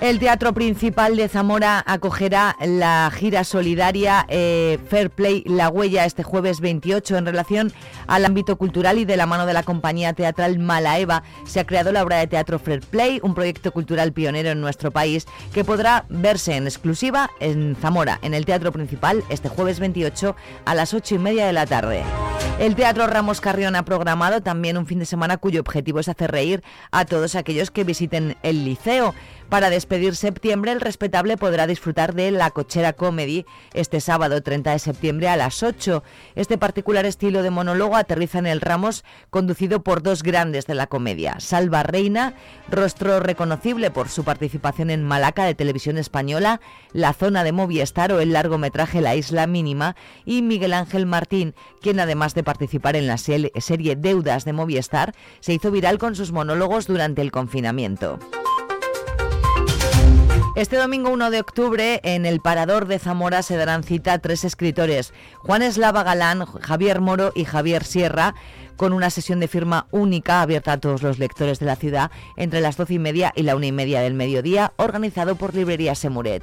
El 0.00 0.20
Teatro 0.20 0.54
Principal 0.54 1.16
de 1.16 1.26
Zamora 1.26 1.82
acogerá 1.84 2.54
la 2.64 3.10
gira 3.12 3.42
solidaria 3.42 4.24
eh, 4.28 4.78
Fair 4.88 5.10
Play 5.10 5.42
La 5.44 5.70
Huella 5.70 6.04
este 6.04 6.22
jueves 6.22 6.60
28 6.60 7.16
en 7.16 7.26
relación 7.26 7.72
al 8.06 8.24
ámbito 8.24 8.56
cultural 8.58 8.98
y 8.98 9.04
de 9.04 9.16
la 9.16 9.26
mano 9.26 9.44
de 9.44 9.54
la 9.54 9.64
compañía 9.64 10.12
teatral 10.12 10.60
Malaeva 10.60 11.24
se 11.44 11.58
ha 11.58 11.66
creado 11.66 11.90
la 11.90 12.04
obra 12.04 12.18
de 12.18 12.28
teatro 12.28 12.60
Fair 12.60 12.78
Play, 12.80 13.18
un 13.24 13.34
proyecto 13.34 13.72
cultural 13.72 14.12
pionero 14.12 14.50
en 14.50 14.60
nuestro 14.60 14.92
país 14.92 15.26
que 15.52 15.64
podrá 15.64 16.04
verse 16.08 16.54
en 16.54 16.68
exclusiva 16.68 17.28
en 17.40 17.74
Zamora, 17.74 18.20
en 18.22 18.34
el 18.34 18.46
Teatro 18.46 18.70
Principal, 18.70 19.24
este 19.30 19.48
jueves 19.48 19.80
28 19.80 20.36
a 20.64 20.74
las 20.76 20.94
8 20.94 21.16
y 21.16 21.18
media 21.18 21.44
de 21.44 21.52
la 21.52 21.66
tarde. 21.66 22.04
El 22.58 22.74
Teatro 22.74 23.06
Ramos 23.06 23.40
Carrión 23.40 23.76
ha 23.76 23.84
programado 23.84 24.40
también 24.42 24.78
un 24.78 24.86
fin 24.86 24.98
de 24.98 25.06
semana 25.06 25.36
cuyo 25.36 25.60
objetivo 25.60 26.00
es 26.00 26.08
hacer 26.08 26.32
reír 26.32 26.64
a 26.90 27.04
todos 27.04 27.36
aquellos 27.36 27.70
que 27.70 27.84
visiten 27.84 28.36
el 28.42 28.64
liceo. 28.64 29.14
Para 29.48 29.70
despedir 29.70 30.14
septiembre, 30.14 30.72
el 30.72 30.80
respetable 30.82 31.38
podrá 31.38 31.66
disfrutar 31.66 32.14
de 32.14 32.30
La 32.30 32.50
Cochera 32.50 32.92
Comedy 32.92 33.46
este 33.72 34.02
sábado 34.02 34.42
30 34.42 34.72
de 34.72 34.78
septiembre 34.78 35.28
a 35.28 35.38
las 35.38 35.62
8. 35.62 36.02
Este 36.34 36.58
particular 36.58 37.06
estilo 37.06 37.42
de 37.42 37.48
monólogo 37.48 37.96
aterriza 37.96 38.40
en 38.40 38.46
el 38.46 38.60
Ramos, 38.60 39.04
conducido 39.30 39.82
por 39.82 40.02
dos 40.02 40.22
grandes 40.22 40.66
de 40.66 40.74
la 40.74 40.86
comedia, 40.86 41.40
Salva 41.40 41.82
Reina, 41.82 42.34
rostro 42.70 43.20
reconocible 43.20 43.90
por 43.90 44.10
su 44.10 44.22
participación 44.22 44.90
en 44.90 45.02
Malaca 45.02 45.46
de 45.46 45.54
Televisión 45.54 45.96
Española, 45.96 46.60
La 46.92 47.14
Zona 47.14 47.42
de 47.42 47.52
Movistar 47.52 48.12
o 48.12 48.20
el 48.20 48.34
largometraje 48.34 49.00
La 49.00 49.16
Isla 49.16 49.46
Mínima, 49.46 49.96
y 50.26 50.42
Miguel 50.42 50.74
Ángel 50.74 51.06
Martín, 51.06 51.54
quien 51.80 52.00
además 52.00 52.34
de 52.34 52.44
participar 52.44 52.96
en 52.96 53.06
la 53.06 53.16
serie 53.16 53.96
Deudas 53.96 54.44
de 54.44 54.52
Movistar, 54.52 55.14
se 55.40 55.54
hizo 55.54 55.70
viral 55.70 55.96
con 55.96 56.14
sus 56.14 56.32
monólogos 56.32 56.86
durante 56.86 57.22
el 57.22 57.32
confinamiento. 57.32 58.18
Este 60.58 60.76
domingo 60.76 61.10
1 61.10 61.30
de 61.30 61.38
octubre 61.38 62.00
en 62.02 62.26
el 62.26 62.40
Parador 62.40 62.88
de 62.88 62.98
Zamora 62.98 63.44
se 63.44 63.56
darán 63.56 63.84
cita 63.84 64.18
tres 64.18 64.42
escritores, 64.42 65.14
Juan 65.36 65.62
Eslava 65.62 66.02
Galán, 66.02 66.46
Javier 66.46 67.00
Moro 67.00 67.30
y 67.36 67.44
Javier 67.44 67.84
Sierra, 67.84 68.34
con 68.74 68.92
una 68.92 69.10
sesión 69.10 69.38
de 69.38 69.46
firma 69.46 69.86
única 69.92 70.42
abierta 70.42 70.72
a 70.72 70.80
todos 70.80 71.04
los 71.04 71.20
lectores 71.20 71.60
de 71.60 71.66
la 71.66 71.76
ciudad 71.76 72.10
entre 72.36 72.60
las 72.60 72.76
doce 72.76 72.94
y 72.94 72.98
media 72.98 73.32
y 73.36 73.44
la 73.44 73.54
una 73.54 73.66
y 73.66 73.72
media 73.72 74.00
del 74.00 74.14
mediodía, 74.14 74.72
organizado 74.78 75.36
por 75.36 75.54
Librería 75.54 75.94
Semuret. 75.94 76.42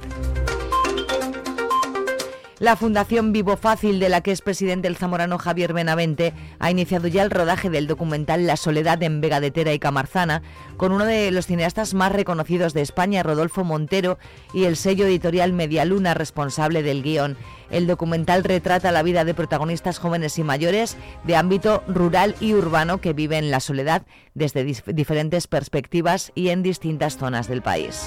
La 2.58 2.74
Fundación 2.74 3.34
Vivo 3.34 3.58
Fácil, 3.58 4.00
de 4.00 4.08
la 4.08 4.22
que 4.22 4.32
es 4.32 4.40
presidente 4.40 4.88
el 4.88 4.96
zamorano 4.96 5.36
Javier 5.36 5.74
Benavente, 5.74 6.32
ha 6.58 6.70
iniciado 6.70 7.06
ya 7.06 7.22
el 7.22 7.30
rodaje 7.30 7.68
del 7.68 7.86
documental 7.86 8.46
La 8.46 8.56
Soledad 8.56 9.02
en 9.02 9.20
Vega 9.20 9.40
de 9.40 9.50
Tera 9.50 9.74
y 9.74 9.78
Camarzana, 9.78 10.40
con 10.78 10.90
uno 10.90 11.04
de 11.04 11.30
los 11.32 11.46
cineastas 11.46 11.92
más 11.92 12.12
reconocidos 12.12 12.72
de 12.72 12.80
España, 12.80 13.22
Rodolfo 13.22 13.62
Montero, 13.62 14.18
y 14.54 14.64
el 14.64 14.76
sello 14.78 15.04
editorial 15.04 15.52
Medialuna, 15.52 16.14
responsable 16.14 16.82
del 16.82 17.02
guion. 17.02 17.36
El 17.68 17.86
documental 17.86 18.42
retrata 18.42 18.90
la 18.90 19.02
vida 19.02 19.26
de 19.26 19.34
protagonistas 19.34 19.98
jóvenes 19.98 20.38
y 20.38 20.42
mayores 20.42 20.96
de 21.24 21.36
ámbito 21.36 21.82
rural 21.88 22.36
y 22.40 22.54
urbano 22.54 23.02
que 23.02 23.12
viven 23.12 23.50
la 23.50 23.60
soledad 23.60 24.06
desde 24.32 24.64
diferentes 24.64 25.46
perspectivas 25.46 26.32
y 26.34 26.48
en 26.48 26.62
distintas 26.62 27.18
zonas 27.18 27.48
del 27.48 27.60
país. 27.60 28.06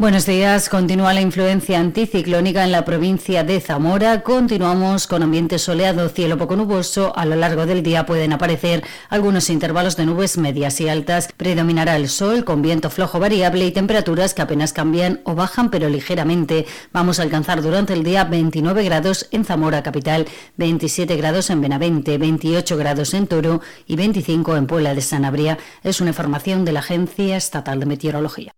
Buenos 0.00 0.26
días. 0.26 0.68
Continúa 0.68 1.12
la 1.12 1.22
influencia 1.22 1.80
anticiclónica 1.80 2.62
en 2.62 2.70
la 2.70 2.84
provincia 2.84 3.42
de 3.42 3.58
Zamora. 3.58 4.22
Continuamos 4.22 5.08
con 5.08 5.24
ambiente 5.24 5.58
soleado, 5.58 6.08
cielo 6.08 6.38
poco 6.38 6.54
nuboso. 6.54 7.12
A 7.16 7.26
lo 7.26 7.34
largo 7.34 7.66
del 7.66 7.82
día 7.82 8.06
pueden 8.06 8.32
aparecer 8.32 8.84
algunos 9.08 9.50
intervalos 9.50 9.96
de 9.96 10.06
nubes 10.06 10.38
medias 10.38 10.80
y 10.80 10.88
altas. 10.88 11.30
Predominará 11.36 11.96
el 11.96 12.08
sol 12.08 12.44
con 12.44 12.62
viento 12.62 12.90
flojo 12.90 13.18
variable 13.18 13.66
y 13.66 13.72
temperaturas 13.72 14.34
que 14.34 14.42
apenas 14.42 14.72
cambian 14.72 15.20
o 15.24 15.34
bajan 15.34 15.68
pero 15.68 15.88
ligeramente. 15.88 16.64
Vamos 16.92 17.18
a 17.18 17.24
alcanzar 17.24 17.60
durante 17.60 17.92
el 17.92 18.04
día 18.04 18.22
29 18.22 18.84
grados 18.84 19.26
en 19.32 19.44
Zamora 19.44 19.82
capital, 19.82 20.28
27 20.58 21.16
grados 21.16 21.50
en 21.50 21.60
Benavente, 21.60 22.18
28 22.18 22.76
grados 22.76 23.14
en 23.14 23.26
Toro 23.26 23.62
y 23.84 23.96
25 23.96 24.56
en 24.58 24.68
Puebla 24.68 24.94
de 24.94 25.00
Sanabria. 25.00 25.58
Es 25.82 26.00
una 26.00 26.10
información 26.10 26.64
de 26.64 26.70
la 26.70 26.78
Agencia 26.78 27.36
Estatal 27.36 27.80
de 27.80 27.86
Meteorología. 27.86 28.52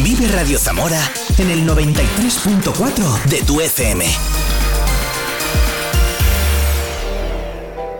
Vive 0.00 0.26
Radio 0.28 0.58
Zamora 0.58 0.98
en 1.36 1.50
el 1.50 1.68
93.4 1.68 3.24
de 3.24 3.42
tu 3.42 3.60
FM. 3.60 4.06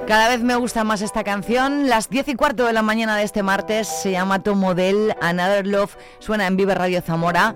Cada 0.08 0.28
vez 0.30 0.40
me 0.40 0.56
gusta 0.56 0.84
más 0.84 1.02
esta 1.02 1.22
canción. 1.22 1.90
Las 1.90 2.08
10 2.08 2.28
y 2.28 2.34
cuarto 2.34 2.64
de 2.64 2.72
la 2.72 2.80
mañana 2.80 3.14
de 3.16 3.24
este 3.24 3.42
martes 3.42 3.88
se 3.88 4.10
llama 4.10 4.42
Tu 4.42 4.54
Model 4.54 5.14
Another 5.20 5.66
Love. 5.66 5.96
Suena 6.18 6.46
en 6.46 6.56
Vive 6.56 6.74
Radio 6.74 7.02
Zamora. 7.02 7.54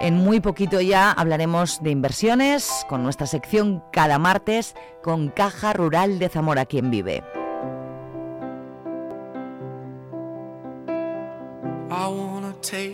En 0.00 0.14
muy 0.14 0.40
poquito 0.40 0.80
ya 0.80 1.12
hablaremos 1.12 1.82
de 1.82 1.90
inversiones 1.90 2.86
con 2.88 3.02
nuestra 3.02 3.26
sección 3.26 3.84
cada 3.92 4.18
martes 4.18 4.74
con 5.02 5.28
Caja 5.28 5.74
Rural 5.74 6.18
de 6.18 6.30
Zamora, 6.30 6.64
quien 6.64 6.90
vive. 6.90 7.22
I 11.90 12.08
wanna 12.08 12.54
take 12.62 12.93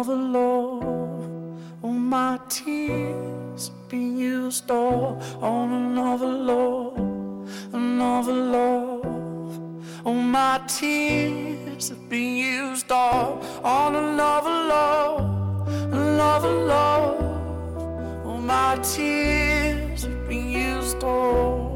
of 0.00 0.06
the 0.08 0.14
Lord. 0.14 0.84
Will 1.80 1.92
my 1.92 2.38
tears 2.50 3.70
be 3.88 3.98
used 3.98 4.70
all 4.70 5.22
on 5.40 5.72
another 5.72 6.26
Lord, 6.26 7.48
another 7.72 8.34
Lord? 8.34 9.04
Will 10.04 10.22
my 10.38 10.60
tears 10.68 11.90
be 12.10 12.24
used 12.40 12.92
all 12.92 13.42
on 13.64 13.96
another 13.96 14.56
Lord, 14.74 15.68
another 15.92 16.54
Lord? 16.74 18.24
Will 18.24 18.42
my 18.56 18.76
tears 18.82 20.04
be 20.28 20.36
used 20.36 21.02
all? 21.02 21.75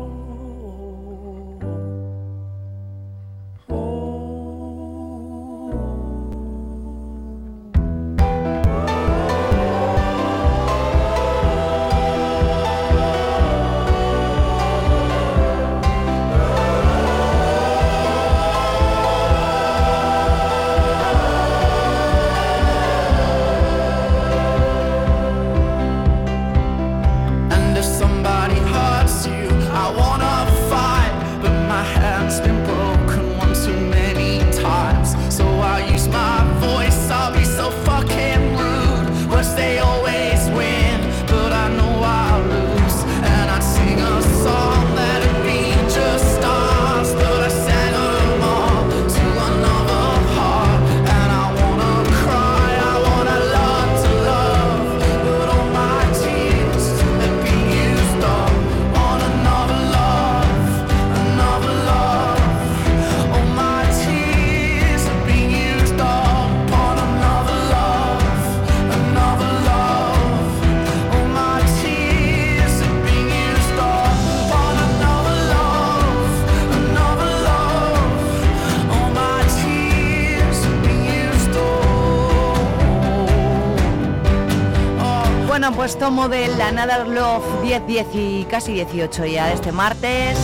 Bueno, 86.10 86.28
pues 86.28 86.28
tomo 86.28 86.28
de 86.28 86.56
la 86.56 86.72
Nada 86.72 87.04
Love 87.04 87.62
10, 87.62 87.86
10 87.86 88.06
y 88.14 88.44
casi 88.44 88.72
18 88.72 89.26
ya 89.26 89.52
este 89.52 89.70
martes. 89.70 90.36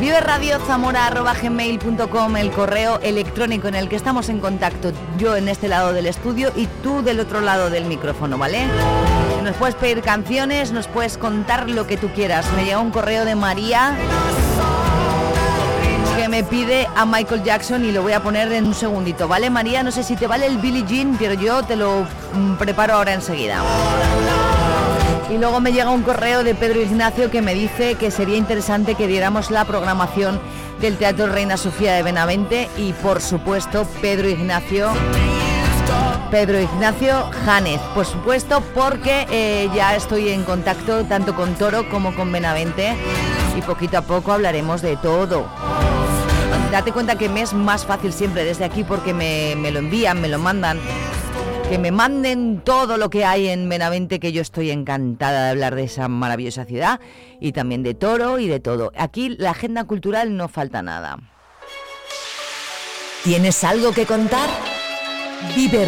Vive 0.00 0.18
Radio 0.20 0.58
Zamora 0.66 1.06
arroba 1.06 1.34
gmail.com, 1.34 2.36
el 2.36 2.50
correo 2.50 3.00
electrónico 3.02 3.68
en 3.68 3.74
el 3.74 3.88
que 3.88 3.96
estamos 3.96 4.28
en 4.28 4.40
contacto, 4.40 4.92
yo 5.18 5.36
en 5.36 5.48
este 5.48 5.68
lado 5.68 5.92
del 5.92 6.06
estudio 6.06 6.52
y 6.56 6.66
tú 6.82 7.02
del 7.02 7.20
otro 7.20 7.40
lado 7.40 7.70
del 7.70 7.84
micrófono, 7.84 8.38
¿vale? 8.38 8.66
Nos 9.42 9.56
puedes 9.56 9.74
pedir 9.74 10.00
canciones, 10.00 10.72
nos 10.72 10.88
puedes 10.88 11.18
contar 11.18 11.68
lo 11.68 11.86
que 11.86 11.96
tú 11.96 12.08
quieras. 12.08 12.46
Me 12.56 12.64
llega 12.64 12.78
un 12.78 12.90
correo 12.90 13.24
de 13.24 13.34
María 13.34 13.94
me 16.32 16.44
pide 16.44 16.88
a 16.96 17.04
Michael 17.04 17.42
Jackson 17.42 17.84
y 17.84 17.92
lo 17.92 18.00
voy 18.00 18.14
a 18.14 18.22
poner 18.22 18.50
en 18.52 18.64
un 18.64 18.72
segundito, 18.72 19.28
¿vale 19.28 19.50
María? 19.50 19.82
No 19.82 19.92
sé 19.92 20.02
si 20.02 20.16
te 20.16 20.26
vale 20.26 20.46
el 20.46 20.56
Billie 20.56 20.82
Jean, 20.86 21.14
pero 21.18 21.34
yo 21.34 21.62
te 21.62 21.76
lo 21.76 22.06
mm, 22.32 22.54
preparo 22.54 22.94
ahora 22.94 23.12
enseguida. 23.12 23.62
Y 25.30 25.36
luego 25.36 25.60
me 25.60 25.72
llega 25.72 25.90
un 25.90 26.00
correo 26.00 26.42
de 26.42 26.54
Pedro 26.54 26.80
Ignacio 26.80 27.30
que 27.30 27.42
me 27.42 27.52
dice 27.52 27.96
que 27.96 28.10
sería 28.10 28.38
interesante 28.38 28.94
que 28.94 29.06
diéramos 29.08 29.50
la 29.50 29.66
programación 29.66 30.40
del 30.80 30.96
Teatro 30.96 31.26
Reina 31.26 31.58
Sofía 31.58 31.92
de 31.92 32.02
Benavente 32.02 32.70
y 32.78 32.94
por 32.94 33.20
supuesto 33.20 33.86
Pedro 34.00 34.30
Ignacio 34.30 34.90
Pedro 36.30 36.58
Ignacio 36.58 37.28
Janez, 37.44 37.82
por 37.94 38.06
supuesto, 38.06 38.62
porque 38.74 39.26
eh, 39.30 39.68
ya 39.74 39.96
estoy 39.96 40.30
en 40.30 40.44
contacto 40.44 41.04
tanto 41.04 41.36
con 41.36 41.56
Toro 41.56 41.90
como 41.90 42.16
con 42.16 42.32
Benavente 42.32 42.96
y 43.54 43.60
poquito 43.60 43.98
a 43.98 44.00
poco 44.00 44.32
hablaremos 44.32 44.80
de 44.80 44.96
todo. 44.96 45.46
Date 46.72 46.90
cuenta 46.90 47.18
que 47.18 47.28
me 47.28 47.42
es 47.42 47.52
más 47.52 47.84
fácil 47.84 48.14
siempre 48.14 48.44
desde 48.44 48.64
aquí 48.64 48.82
porque 48.82 49.12
me, 49.12 49.54
me 49.56 49.70
lo 49.70 49.80
envían, 49.80 50.22
me 50.22 50.28
lo 50.28 50.38
mandan. 50.38 50.80
Que 51.68 51.76
me 51.76 51.90
manden 51.90 52.62
todo 52.64 52.96
lo 52.96 53.10
que 53.10 53.26
hay 53.26 53.48
en 53.48 53.68
Benavente, 53.68 54.18
que 54.18 54.32
yo 54.32 54.40
estoy 54.40 54.70
encantada 54.70 55.44
de 55.44 55.50
hablar 55.50 55.74
de 55.74 55.84
esa 55.84 56.08
maravillosa 56.08 56.64
ciudad 56.64 56.98
y 57.40 57.52
también 57.52 57.82
de 57.82 57.92
Toro 57.92 58.38
y 58.38 58.48
de 58.48 58.58
todo. 58.58 58.90
Aquí 58.96 59.36
la 59.36 59.50
agenda 59.50 59.84
cultural 59.84 60.34
no 60.34 60.48
falta 60.48 60.80
nada. 60.80 61.18
¿Tienes 63.22 63.62
algo 63.64 63.92
que 63.92 64.06
contar? 64.06 64.48
Vive 65.54 65.84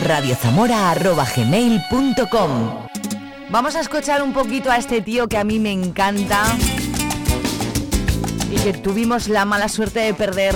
Vamos 3.48 3.74
a 3.74 3.80
escuchar 3.80 4.22
un 4.22 4.34
poquito 4.34 4.70
a 4.70 4.76
este 4.76 5.00
tío 5.00 5.28
que 5.28 5.38
a 5.38 5.44
mí 5.44 5.58
me 5.58 5.72
encanta 5.72 6.44
y 8.50 8.56
que 8.56 8.72
tuvimos 8.72 9.28
la 9.28 9.44
mala 9.44 9.68
suerte 9.68 10.00
de 10.00 10.14
perder. 10.14 10.54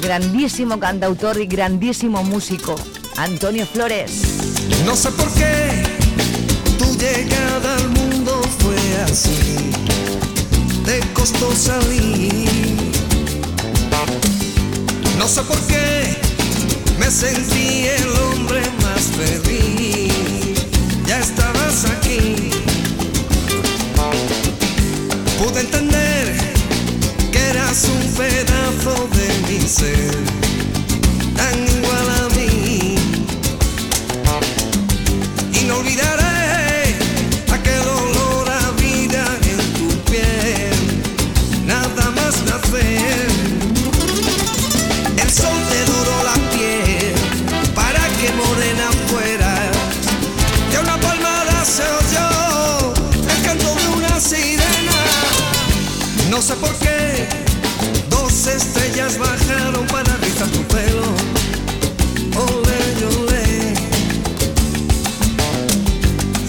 Grandísimo 0.00 0.78
cantautor 0.78 1.40
y 1.40 1.46
grandísimo 1.46 2.22
músico, 2.22 2.76
Antonio 3.16 3.66
Flores. 3.66 4.22
No 4.84 4.94
sé 4.94 5.10
por 5.12 5.32
qué 5.34 5.82
tu 6.78 6.96
llegada 6.96 7.76
al 7.76 7.88
mundo 7.90 8.40
fue 8.58 8.76
así. 9.04 9.72
Te 10.84 11.00
costó 11.12 11.54
salir. 11.54 12.46
No 15.18 15.26
sé 15.26 15.42
por 15.42 15.58
qué 15.66 16.16
me 16.98 17.10
sentí 17.10 17.86
el 17.86 18.08
hombre 18.18 18.60
más 18.82 19.02
feliz. 19.16 20.12
Ya 21.06 21.18
estabas 21.18 21.84
aquí. 21.86 22.50
Pude 25.38 25.60
entender 25.60 26.15
que 27.30 27.38
eras 27.38 27.88
un 27.88 28.12
pedazo 28.12 29.08
de 29.14 29.28
mi 29.48 29.60
ser, 29.60 30.45
Estrellas 58.48 59.18
bajaron 59.18 59.86
para 59.88 60.16
rizar 60.18 60.48
tu 60.48 60.62
pelo. 60.64 61.02
Ole, 62.36 62.78
ole. 63.18 63.74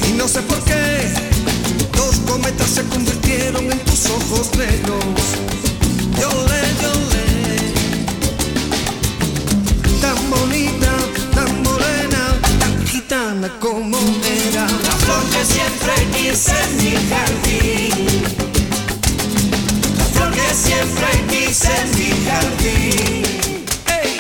Y 0.08 0.12
no 0.14 0.28
sé 0.28 0.42
por 0.44 0.60
qué, 0.64 1.12
dos 1.94 2.18
cometas 2.28 2.70
se 2.70 2.84
convirtieron 2.84 3.72
en 3.72 3.80
tus 3.80 4.06
ojos 4.12 4.52
negros. 4.56 5.04
Ole, 6.18 6.62
ole. 6.94 7.26
Tan 10.00 10.30
bonita, 10.30 10.94
tan 11.34 11.64
morena, 11.64 12.40
tan 12.60 12.86
gitana 12.86 13.50
como 13.60 13.98
era. 13.98 14.68
La 14.68 14.96
flor 15.04 15.24
que 15.32 15.44
siempre 15.46 15.94
quise 16.16 16.54
en 16.64 16.78
mi 16.78 16.92
jardín. 17.10 18.24
La 19.98 20.06
flor 20.06 20.32
que 20.32 20.54
siempre 20.54 21.27
quise 21.58 21.70
en 21.82 21.90
mi 21.98 22.10
jardín. 22.26 23.24
¡Ey! 23.88 24.20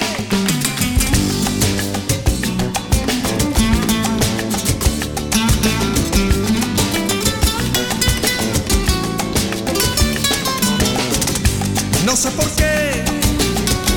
No 12.05 12.15
sé 12.15 12.29
por 12.31 12.49
qué 12.55 13.03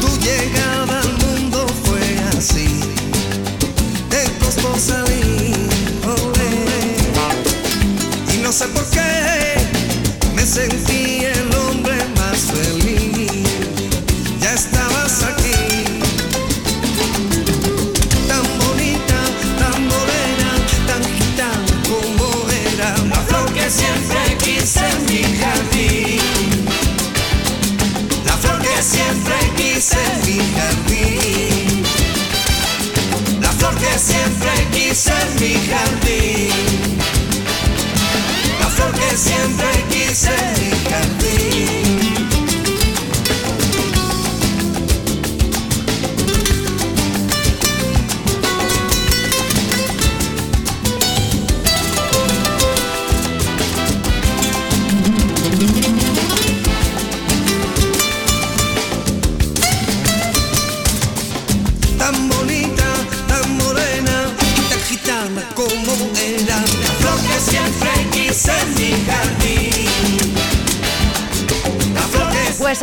tu 0.01 0.09
llegada 0.19 1.01
al 1.01 1.13
mundo 1.19 1.67
fue 1.85 2.01
así. 2.37 2.81
Te 4.11 4.25
costó 4.45 4.79
salir. 4.79 5.57
Y 8.35 8.37
no 8.43 8.53
sé 8.53 8.67
por 8.69 8.85
qué 8.91 9.55
me 10.35 10.45
sentí 10.45 11.00
quise 35.01 35.13
en 35.13 35.41
mi 35.41 35.55
jardín. 35.67 36.99
La 38.61 38.67
flor 38.67 38.93
que 38.93 39.17
siempre 39.17 39.85
quise 39.89 40.70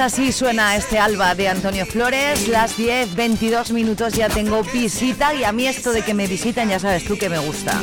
así 0.07 0.31
suena 0.31 0.77
este 0.77 0.99
alba 0.99 1.35
de 1.35 1.49
Antonio 1.49 1.85
Flores, 1.85 2.47
las 2.47 2.77
10, 2.77 3.13
22 3.13 3.71
minutos 3.71 4.13
ya 4.13 4.29
tengo 4.29 4.63
visita 4.63 5.33
y 5.33 5.43
a 5.43 5.51
mí 5.51 5.67
esto 5.67 5.91
de 5.91 6.01
que 6.01 6.13
me 6.13 6.27
visitan 6.27 6.69
ya 6.69 6.79
sabes 6.79 7.03
tú 7.03 7.17
que 7.17 7.27
me 7.27 7.37
gusta. 7.39 7.77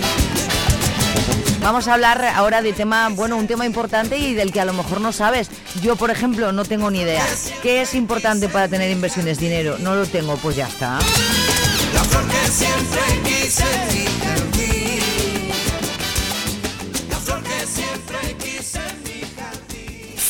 Vamos 1.61 1.87
a 1.87 1.93
hablar 1.93 2.25
ahora 2.35 2.63
de 2.63 2.73
tema, 2.73 3.11
bueno, 3.11 3.37
un 3.37 3.47
tema 3.47 3.67
importante 3.67 4.17
y 4.17 4.33
del 4.33 4.53
que 4.53 4.61
a 4.61 4.65
lo 4.65 4.73
mejor 4.73 5.03
no 5.03 5.13
sabes. 5.13 5.51
Yo, 5.83 5.97
por 5.97 6.11
ejemplo, 6.11 6.51
no 6.51 6.65
tengo 6.65 6.91
ni 6.91 7.01
idea. 7.01 7.27
¿Qué 7.63 7.83
es 7.83 7.95
importante 7.95 8.49
para 8.49 8.69
tener 8.69 8.91
inversiones? 8.91 9.39
Dinero. 9.39 9.77
No 9.79 9.95
lo 9.95 10.07
tengo, 10.07 10.39
pues 10.39 10.57
ya 10.57 10.67
está. 10.67 10.99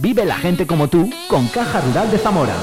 Vive 0.00 0.24
la 0.24 0.36
gente 0.36 0.66
como 0.66 0.88
tú 0.88 1.10
con 1.28 1.46
Caja 1.48 1.80
Rural 1.80 2.10
de 2.10 2.18
Zamora. 2.18 2.56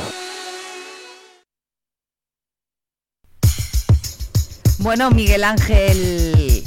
Bueno, 4.79 5.11
Miguel 5.11 5.43
Ángel 5.43 6.63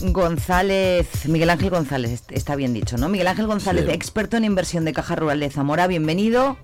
González, 0.00 1.06
Miguel 1.26 1.50
Ángel 1.50 1.70
González, 1.70 2.10
est- 2.12 2.32
está 2.32 2.56
bien 2.56 2.72
dicho, 2.72 2.96
¿no? 2.96 3.08
Miguel 3.08 3.28
Ángel 3.28 3.46
González, 3.46 3.84
Sí. 3.86 3.92
experto 3.92 4.36
en 4.38 4.44
inversión 4.44 4.84
de 4.84 4.92
Caja 4.94 5.14
Rural 5.16 5.40
de 5.40 5.50
Zamora, 5.50 5.86
bienvenido. 5.86 6.56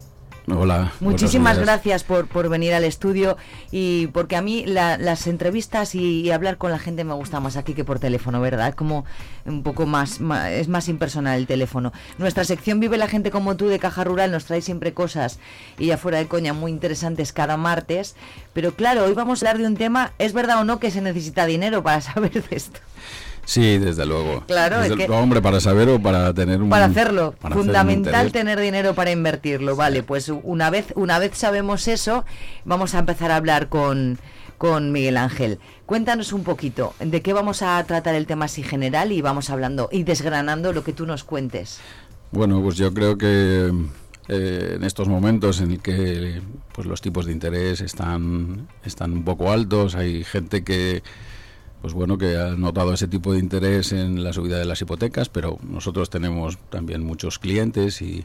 Hola. 0.48 0.92
Muchísimas 1.00 1.58
gracias 1.58 2.04
por, 2.04 2.28
por 2.28 2.48
venir 2.48 2.72
al 2.72 2.84
estudio 2.84 3.36
y 3.72 4.06
porque 4.08 4.36
a 4.36 4.42
mí 4.42 4.64
la- 4.64 4.96
las 4.96 5.26
entrevistas 5.26 5.96
y, 5.96 6.20
y 6.20 6.30
hablar 6.30 6.56
con 6.56 6.70
la 6.70 6.78
gente 6.78 7.02
me 7.02 7.14
gusta 7.14 7.40
más 7.40 7.56
aquí 7.56 7.74
que 7.74 7.84
por 7.84 7.98
teléfono, 7.98 8.40
¿verdad? 8.40 8.74
Como 8.74 9.04
un 9.44 9.64
poco 9.64 9.86
más, 9.86 10.20
es 10.50 10.68
más 10.68 10.88
impersonal 10.88 11.36
el 11.38 11.46
teléfono. 11.48 11.92
Nuestra 12.18 12.44
sección 12.44 12.78
Vive 12.78 12.96
la 12.96 13.08
gente 13.08 13.32
como 13.32 13.56
tú 13.56 13.66
de 13.66 13.80
Caja 13.80 14.04
Rural 14.04 14.30
nos 14.30 14.44
trae 14.44 14.62
siempre 14.62 14.94
cosas 14.94 15.40
y 15.78 15.86
ya 15.86 15.96
fuera 15.98 16.18
de 16.18 16.28
coña 16.28 16.52
muy 16.52 16.70
interesantes 16.70 17.32
cada 17.32 17.56
martes, 17.56 18.14
pero 18.52 18.72
claro, 18.74 19.04
hoy 19.04 19.14
vamos 19.14 19.42
a 19.42 19.46
hablar 19.50 19.60
de 19.62 19.68
un 19.68 19.76
tema, 19.76 20.12
¿es 20.18 20.32
verdad 20.32 20.60
o 20.60 20.64
no 20.64 20.78
que 20.78 20.92
se 20.92 21.00
necesita 21.00 21.46
dinero 21.46 21.82
para 21.82 22.00
saber 22.02 22.30
de 22.48 22.56
esto? 22.56 22.78
Sí, 23.46 23.78
desde 23.78 24.04
luego. 24.04 24.42
Claro, 24.46 24.80
Desde 24.80 24.94
es 24.94 25.00
que- 25.00 25.06
luego, 25.06 25.22
hombre, 25.22 25.40
para 25.40 25.60
saber 25.60 25.88
o 25.88 26.00
para 26.02 26.34
tener 26.34 26.60
un... 26.60 26.68
Para 26.68 26.86
hacerlo, 26.86 27.32
para 27.40 27.54
hacer 27.54 27.60
un 27.60 27.66
fundamental 27.66 28.32
tener 28.32 28.60
dinero 28.60 28.94
para 28.94 29.12
invertirlo. 29.12 29.76
Vale, 29.76 30.02
pues 30.02 30.28
una 30.28 30.68
vez, 30.68 30.86
una 30.96 31.18
vez 31.20 31.38
sabemos 31.38 31.86
eso, 31.86 32.24
vamos 32.64 32.94
a 32.94 32.98
empezar 32.98 33.30
a 33.30 33.36
hablar 33.36 33.68
con, 33.68 34.18
con 34.58 34.90
Miguel 34.90 35.16
Ángel. 35.16 35.60
Cuéntanos 35.86 36.32
un 36.32 36.42
poquito 36.42 36.92
de 36.98 37.22
qué 37.22 37.32
vamos 37.32 37.62
a 37.62 37.82
tratar 37.84 38.16
el 38.16 38.26
tema 38.26 38.46
así 38.46 38.64
general 38.64 39.12
y 39.12 39.22
vamos 39.22 39.48
hablando 39.48 39.88
y 39.92 40.02
desgranando 40.02 40.72
lo 40.72 40.82
que 40.82 40.92
tú 40.92 41.06
nos 41.06 41.22
cuentes. 41.22 41.78
Bueno, 42.32 42.60
pues 42.60 42.76
yo 42.76 42.92
creo 42.92 43.16
que 43.16 43.70
eh, 44.26 44.72
en 44.74 44.82
estos 44.82 45.06
momentos 45.06 45.60
en 45.60 45.70
el 45.70 45.80
que 45.80 46.42
pues 46.72 46.88
los 46.88 47.00
tipos 47.00 47.26
de 47.26 47.32
interés 47.32 47.80
están, 47.80 48.66
están 48.84 49.12
un 49.12 49.22
poco 49.24 49.52
altos, 49.52 49.94
hay 49.94 50.24
gente 50.24 50.64
que 50.64 51.04
pues 51.86 51.94
bueno 51.94 52.18
que 52.18 52.36
ha 52.36 52.48
notado 52.56 52.92
ese 52.94 53.06
tipo 53.06 53.32
de 53.32 53.38
interés 53.38 53.92
en 53.92 54.24
la 54.24 54.32
subida 54.32 54.58
de 54.58 54.64
las 54.64 54.82
hipotecas, 54.82 55.28
pero 55.28 55.56
nosotros 55.62 56.10
tenemos 56.10 56.58
también 56.68 57.04
muchos 57.04 57.38
clientes 57.38 58.02
y 58.02 58.24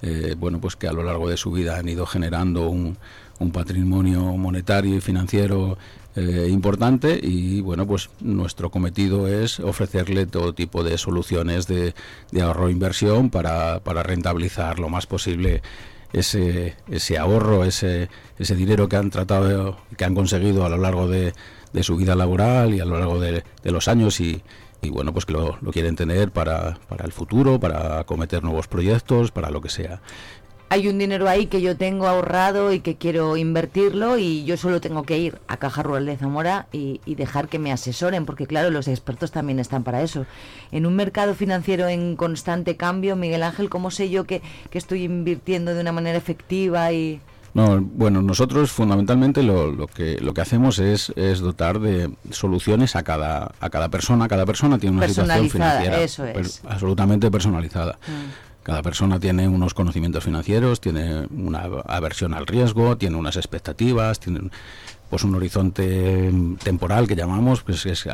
eh, 0.00 0.36
bueno 0.38 0.60
pues 0.60 0.76
que 0.76 0.86
a 0.86 0.92
lo 0.92 1.02
largo 1.02 1.28
de 1.28 1.36
su 1.36 1.50
vida 1.50 1.76
han 1.76 1.88
ido 1.88 2.06
generando 2.06 2.68
un, 2.68 2.98
un 3.40 3.50
patrimonio 3.50 4.20
monetario 4.36 4.94
y 4.94 5.00
financiero 5.00 5.76
eh, 6.14 6.46
importante 6.48 7.18
y 7.20 7.60
bueno 7.62 7.84
pues 7.84 8.10
nuestro 8.20 8.70
cometido 8.70 9.26
es 9.26 9.58
ofrecerle 9.58 10.26
todo 10.26 10.52
tipo 10.52 10.84
de 10.84 10.96
soluciones 10.96 11.66
de, 11.66 11.96
de 12.30 12.42
ahorro 12.42 12.68
e 12.68 12.70
inversión 12.70 13.28
para, 13.28 13.80
para 13.80 14.04
rentabilizar 14.04 14.78
lo 14.78 14.88
más 14.88 15.08
posible 15.08 15.62
ese, 16.12 16.76
ese 16.88 17.18
ahorro, 17.18 17.64
ese, 17.64 18.08
ese 18.38 18.54
dinero 18.54 18.88
que 18.88 18.96
han 18.96 19.10
tratado, 19.10 19.78
que 19.96 20.04
han 20.04 20.14
conseguido 20.14 20.64
a 20.64 20.68
lo 20.68 20.76
largo 20.76 21.08
de, 21.08 21.32
de 21.72 21.82
su 21.82 21.96
vida 21.96 22.14
laboral 22.14 22.74
y 22.74 22.80
a 22.80 22.84
lo 22.84 22.98
largo 22.98 23.20
de, 23.20 23.42
los 23.64 23.88
años 23.88 24.20
y, 24.20 24.42
y 24.82 24.90
bueno, 24.90 25.12
pues 25.12 25.26
que 25.26 25.32
lo, 25.32 25.58
quieren 25.72 25.96
tener 25.96 26.30
para, 26.30 26.78
para 26.88 27.04
el 27.04 27.12
futuro, 27.12 27.60
para 27.60 28.00
acometer 28.00 28.42
nuevos 28.42 28.68
proyectos, 28.68 29.30
para 29.30 29.50
lo 29.50 29.60
que 29.60 29.68
sea. 29.68 30.00
Hay 30.72 30.86
un 30.86 30.98
dinero 30.98 31.28
ahí 31.28 31.46
que 31.46 31.60
yo 31.60 31.76
tengo 31.76 32.06
ahorrado 32.06 32.72
y 32.72 32.78
que 32.78 32.94
quiero 32.94 33.36
invertirlo 33.36 34.18
y 34.18 34.44
yo 34.44 34.56
solo 34.56 34.80
tengo 34.80 35.02
que 35.02 35.18
ir 35.18 35.40
a 35.48 35.56
Caja 35.56 35.82
Rural 35.82 36.06
de 36.06 36.16
Zamora 36.16 36.68
y, 36.70 37.00
y 37.04 37.16
dejar 37.16 37.48
que 37.48 37.58
me 37.58 37.72
asesoren, 37.72 38.24
porque 38.24 38.46
claro, 38.46 38.70
los 38.70 38.86
expertos 38.86 39.32
también 39.32 39.58
están 39.58 39.82
para 39.82 40.00
eso. 40.02 40.26
En 40.70 40.86
un 40.86 40.94
mercado 40.94 41.34
financiero 41.34 41.88
en 41.88 42.14
constante 42.14 42.76
cambio, 42.76 43.16
Miguel 43.16 43.42
Ángel, 43.42 43.68
¿cómo 43.68 43.90
sé 43.90 44.10
yo 44.10 44.26
que, 44.28 44.42
que 44.70 44.78
estoy 44.78 45.02
invirtiendo 45.02 45.74
de 45.74 45.80
una 45.80 45.90
manera 45.92 46.16
efectiva 46.16 46.92
y... 46.92 47.20
No, 47.52 47.80
bueno, 47.80 48.22
nosotros 48.22 48.70
fundamentalmente 48.70 49.42
lo, 49.42 49.72
lo 49.72 49.86
que 49.88 50.18
lo 50.20 50.32
que 50.34 50.40
hacemos 50.40 50.78
es, 50.78 51.12
es 51.16 51.40
dotar 51.40 51.80
de 51.80 52.10
soluciones 52.30 52.94
a 52.96 53.02
cada 53.02 53.52
a 53.60 53.70
cada 53.70 53.88
persona. 53.88 54.28
Cada 54.28 54.46
persona 54.46 54.78
tiene 54.78 54.96
una 54.96 55.06
situación 55.08 55.50
financiera 55.50 56.00
eso 56.02 56.24
es. 56.26 56.60
per- 56.60 56.72
absolutamente 56.72 57.30
personalizada. 57.30 57.98
Cada 58.62 58.82
persona 58.82 59.18
tiene 59.18 59.48
unos 59.48 59.74
conocimientos 59.74 60.22
financieros, 60.22 60.80
tiene 60.80 61.26
una 61.34 61.62
aversión 61.86 62.34
al 62.34 62.46
riesgo, 62.46 62.96
tiene 62.98 63.16
unas 63.16 63.36
expectativas, 63.36 64.20
tiene 64.20 64.50
pues 65.08 65.24
un 65.24 65.34
horizonte 65.34 66.30
temporal 66.62 67.08
que 67.08 67.16
llamamos, 67.16 67.62
pues 67.62 67.84
es, 67.86 68.06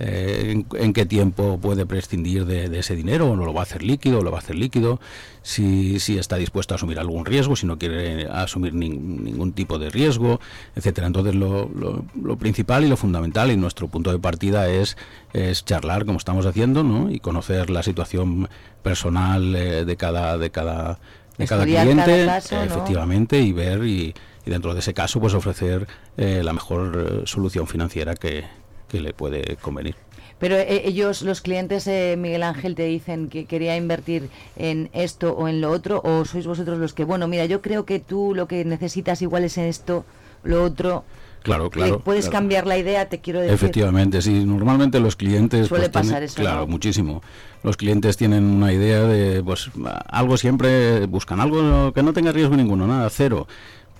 eh, 0.00 0.48
en, 0.50 0.66
en 0.78 0.92
qué 0.92 1.06
tiempo 1.06 1.58
puede 1.60 1.86
prescindir 1.86 2.46
de, 2.46 2.68
de 2.68 2.78
ese 2.80 2.96
dinero, 2.96 3.30
o 3.30 3.36
no 3.36 3.44
lo 3.44 3.54
va 3.54 3.60
a 3.60 3.62
hacer 3.64 3.82
líquido, 3.82 4.18
o 4.18 4.22
lo 4.22 4.30
va 4.32 4.38
a 4.38 4.40
hacer 4.40 4.56
líquido, 4.56 4.98
si, 5.42 6.00
si 6.00 6.18
está 6.18 6.36
dispuesto 6.36 6.74
a 6.74 6.76
asumir 6.76 6.98
algún 6.98 7.24
riesgo, 7.24 7.54
si 7.54 7.66
no 7.66 7.78
quiere 7.78 8.26
asumir 8.26 8.72
nin- 8.74 9.20
ningún 9.22 9.52
tipo 9.52 9.78
de 9.78 9.90
riesgo, 9.90 10.40
etcétera. 10.74 11.06
Entonces 11.06 11.34
lo, 11.34 11.68
lo- 11.68 12.04
lo 12.20 12.36
principal 12.36 12.84
y 12.84 12.88
lo 12.88 12.96
fundamental 12.96 13.50
y 13.50 13.56
nuestro 13.56 13.88
punto 13.88 14.10
de 14.10 14.18
partida 14.18 14.68
es, 14.68 14.96
es 15.32 15.64
charlar 15.64 16.04
como 16.06 16.18
estamos 16.18 16.46
haciendo, 16.46 16.82
¿no? 16.82 17.10
Y 17.10 17.20
conocer 17.20 17.70
la 17.70 17.82
situación 17.82 18.48
personal 18.82 19.54
eh, 19.54 19.84
de 19.84 19.96
cada 19.96 20.38
de 20.38 20.50
cada 20.50 20.98
de 21.38 21.46
cada 21.46 21.64
cliente, 21.64 22.04
cada 22.26 22.26
caso, 22.40 22.56
¿no? 22.56 22.62
efectivamente, 22.64 23.40
y 23.40 23.52
ver 23.52 23.84
y, 23.84 24.14
y 24.44 24.50
dentro 24.50 24.74
de 24.74 24.80
ese 24.80 24.92
caso 24.92 25.20
pues 25.20 25.32
ofrecer 25.32 25.86
eh, 26.18 26.42
la 26.44 26.52
mejor 26.52 27.22
eh, 27.22 27.26
solución 27.26 27.66
financiera 27.66 28.14
que, 28.14 28.44
que 28.90 29.00
le 29.00 29.12
puede 29.12 29.56
convenir. 29.56 29.94
Pero 30.38 30.56
eh, 30.56 30.82
ellos, 30.86 31.20
los 31.22 31.42
clientes, 31.42 31.86
eh, 31.86 32.16
Miguel 32.18 32.42
Ángel, 32.42 32.74
te 32.74 32.84
dicen 32.84 33.28
que 33.28 33.44
quería 33.44 33.76
invertir 33.76 34.30
en 34.56 34.88
esto 34.94 35.32
o 35.34 35.48
en 35.48 35.60
lo 35.60 35.70
otro, 35.70 36.00
o 36.02 36.24
sois 36.24 36.46
vosotros 36.46 36.78
los 36.78 36.94
que, 36.94 37.04
bueno, 37.04 37.28
mira, 37.28 37.44
yo 37.44 37.60
creo 37.60 37.84
que 37.84 38.00
tú 38.00 38.32
lo 38.34 38.48
que 38.48 38.64
necesitas 38.64 39.20
igual 39.20 39.44
es 39.44 39.58
en 39.58 39.64
esto, 39.66 40.04
lo 40.42 40.64
otro. 40.64 41.04
Claro, 41.42 41.64
Le 41.64 41.70
claro. 41.70 42.00
puedes 42.00 42.24
claro. 42.26 42.32
cambiar 42.34 42.66
la 42.66 42.76
idea, 42.76 43.08
te 43.08 43.20
quiero 43.20 43.40
decir. 43.40 43.54
Efectivamente, 43.54 44.20
sí. 44.20 44.44
Normalmente 44.44 45.00
los 45.00 45.16
clientes. 45.16 45.68
Suele 45.68 45.88
pues, 45.88 45.92
tienen- 45.92 46.08
pasar 46.10 46.22
eso, 46.22 46.36
Claro, 46.40 46.60
¿no? 46.60 46.66
muchísimo. 46.66 47.22
Los 47.62 47.78
clientes 47.78 48.18
tienen 48.18 48.44
una 48.44 48.72
idea 48.74 49.00
de, 49.04 49.42
pues, 49.42 49.70
algo 50.08 50.36
siempre 50.36 51.06
buscan, 51.06 51.40
algo 51.40 51.92
que 51.94 52.02
no 52.02 52.12
tenga 52.12 52.32
riesgo 52.32 52.56
ninguno, 52.56 52.86
nada, 52.86 53.08
cero. 53.10 53.46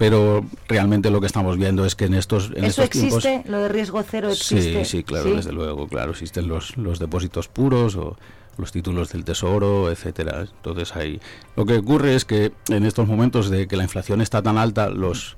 Pero 0.01 0.47
realmente 0.67 1.11
lo 1.11 1.21
que 1.21 1.27
estamos 1.27 1.59
viendo 1.59 1.85
es 1.85 1.95
que 1.95 2.07
en 2.07 2.15
estos, 2.15 2.47
en 2.57 2.65
¿Eso 2.65 2.83
estos 2.83 2.89
tiempos. 2.89 3.23
existe? 3.23 3.51
¿Lo 3.51 3.59
de 3.59 3.69
riesgo 3.69 4.03
cero 4.03 4.31
existe? 4.31 4.83
Sí, 4.87 4.97
sí, 4.97 5.05
claro, 5.05 5.37
desde 5.37 5.53
luego, 5.53 5.89
claro. 5.89 6.13
Existen 6.13 6.49
los, 6.49 6.79
los 6.79 6.99
depósitos 6.99 7.49
puros 7.49 7.97
o 7.97 8.17
los 8.57 8.73
títulos 8.73 9.13
del 9.13 9.25
tesoro, 9.25 9.91
etcétera. 9.91 10.47
Entonces 10.57 10.97
ahí 10.97 11.21
lo 11.55 11.67
que 11.67 11.77
ocurre 11.77 12.15
es 12.15 12.25
que 12.25 12.51
en 12.71 12.87
estos 12.87 13.09
momentos 13.09 13.51
de 13.51 13.69
que 13.69 13.77
la 13.77 13.83
inflación 13.83 14.23
está 14.23 14.41
tan 14.41 14.57
alta, 14.57 14.89
los 14.89 15.37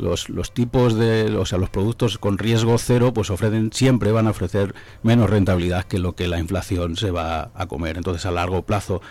los, 0.00 0.28
los 0.28 0.52
tipos 0.52 0.94
de, 0.94 1.36
o 1.36 1.44
sea, 1.44 1.58
los 1.58 1.70
productos 1.70 2.18
con 2.18 2.38
riesgo 2.38 2.78
cero, 2.78 3.12
pues 3.12 3.30
ofrecen 3.30 3.70
siempre 3.72 4.12
van 4.12 4.26
a 4.26 4.30
ofrecer 4.30 4.74
menos 5.02 5.30
rentabilidad 5.30 5.84
que 5.84 5.98
lo 5.98 6.14
que 6.14 6.26
la 6.26 6.38
inflación 6.38 6.96
se 6.96 7.10
va 7.10 7.50
a 7.54 7.66
comer. 7.66 7.96
Entonces 7.96 8.26
a 8.26 8.30
largo 8.30 8.62
plazo 8.62 9.02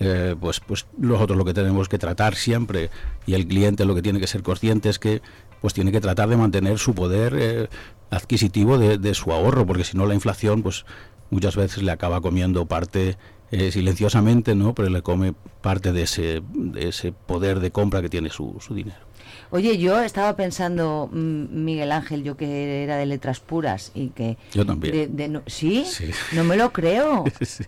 eh, 0.00 0.36
pues, 0.40 0.60
pues 0.60 0.86
nosotros 0.96 1.36
lo 1.36 1.44
que 1.44 1.54
tenemos 1.54 1.88
que 1.88 1.98
tratar 1.98 2.36
siempre 2.36 2.90
y 3.26 3.34
el 3.34 3.46
cliente 3.46 3.84
lo 3.84 3.94
que 3.94 4.02
tiene 4.02 4.20
que 4.20 4.26
ser 4.26 4.42
consciente 4.42 4.88
es 4.88 4.98
que 4.98 5.22
pues 5.60 5.74
tiene 5.74 5.90
que 5.90 6.00
tratar 6.00 6.28
de 6.28 6.36
mantener 6.36 6.78
su 6.78 6.94
poder 6.94 7.34
eh, 7.36 7.68
adquisitivo 8.10 8.78
de, 8.78 9.14
su 9.14 9.32
ahorro, 9.32 9.66
porque 9.66 9.82
si 9.82 9.96
no 9.96 10.06
la 10.06 10.14
inflación 10.14 10.62
pues 10.62 10.84
muchas 11.30 11.56
veces 11.56 11.82
le 11.82 11.90
acaba 11.90 12.20
comiendo 12.20 12.66
parte 12.66 13.16
eh, 13.50 13.72
silenciosamente, 13.72 14.54
¿no? 14.54 14.74
Pero 14.74 14.88
le 14.88 15.02
come 15.02 15.34
parte 15.60 15.92
de 15.92 16.02
ese, 16.02 16.42
de 16.52 16.88
ese 16.88 17.12
poder 17.12 17.60
de 17.60 17.72
compra 17.72 18.00
que 18.00 18.08
tiene 18.08 18.30
su, 18.30 18.56
su 18.60 18.74
dinero. 18.74 18.98
Oye, 19.50 19.78
yo 19.78 20.00
estaba 20.02 20.36
pensando, 20.36 21.08
mm, 21.10 21.64
Miguel 21.64 21.90
Ángel, 21.92 22.22
yo 22.22 22.36
que 22.36 22.82
era 22.84 22.96
de 22.96 23.06
letras 23.06 23.40
puras 23.40 23.92
y 23.94 24.08
que... 24.08 24.36
Yo 24.52 24.66
también. 24.66 24.92
de- 24.94 25.06
de 25.06 25.28
no- 25.28 25.42
¿Sí? 25.46 25.84
Sí. 25.86 26.10
No 26.32 26.44
me 26.44 26.56
lo 26.56 26.72
creo. 26.72 27.24
Sí. 27.44 27.64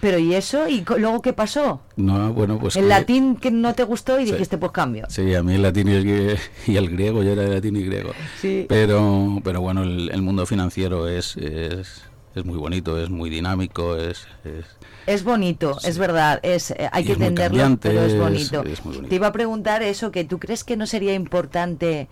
Pero 0.00 0.18
¿y 0.18 0.34
eso? 0.34 0.68
¿Y 0.68 0.84
luego 0.98 1.22
qué 1.22 1.32
pasó? 1.32 1.80
No, 1.96 2.32
bueno, 2.32 2.58
pues 2.58 2.74
el 2.76 2.82
que- 2.82 2.88
latín 2.88 3.36
que 3.36 3.50
no 3.52 3.72
te 3.74 3.84
gustó 3.84 4.18
y 4.18 4.26
Sí. 4.26 4.32
dijiste, 4.32 4.58
pues 4.58 4.72
cambio. 4.72 5.06
Sí, 5.08 5.32
a 5.34 5.42
mí 5.42 5.54
el 5.54 5.62
latín 5.62 5.88
y 5.88 5.92
el, 5.92 6.04
grie- 6.04 6.38
y 6.66 6.76
el 6.76 6.90
griego, 6.90 7.22
yo 7.22 7.32
era 7.32 7.42
de 7.42 7.50
latín 7.54 7.76
y 7.76 7.82
griego. 7.84 8.10
Sí. 8.40 8.66
Pero, 8.68 9.38
pero 9.44 9.60
bueno, 9.60 9.82
el, 9.84 10.10
el 10.12 10.22
mundo 10.22 10.44
financiero 10.46 11.08
es, 11.08 11.36
es, 11.36 12.02
es 12.34 12.44
muy 12.44 12.58
bonito, 12.58 13.00
es 13.00 13.10
muy 13.10 13.30
dinámico, 13.30 13.96
es... 13.96 14.26
es- 14.44 14.66
Es 15.06 15.24
bonito, 15.24 15.78
es 15.84 15.98
verdad, 15.98 16.40
es 16.42 16.70
eh, 16.70 16.88
hay 16.92 17.02
Y 17.02 17.06
que 17.06 17.12
es 17.12 17.18
entenderlo, 17.18 17.78
pero 17.80 18.04
es 18.04 18.16
bonito. 18.16 18.62
es 18.64 18.82
bonito. 18.82 19.08
Te 19.08 19.14
iba 19.14 19.26
a 19.28 19.32
preguntar 19.32 19.82
eso, 19.82 20.10
que 20.12 20.24
tú 20.24 20.38
crees 20.38 20.64
que 20.64 20.76
no 20.76 20.86
sería 20.86 21.14
importante 21.14 22.08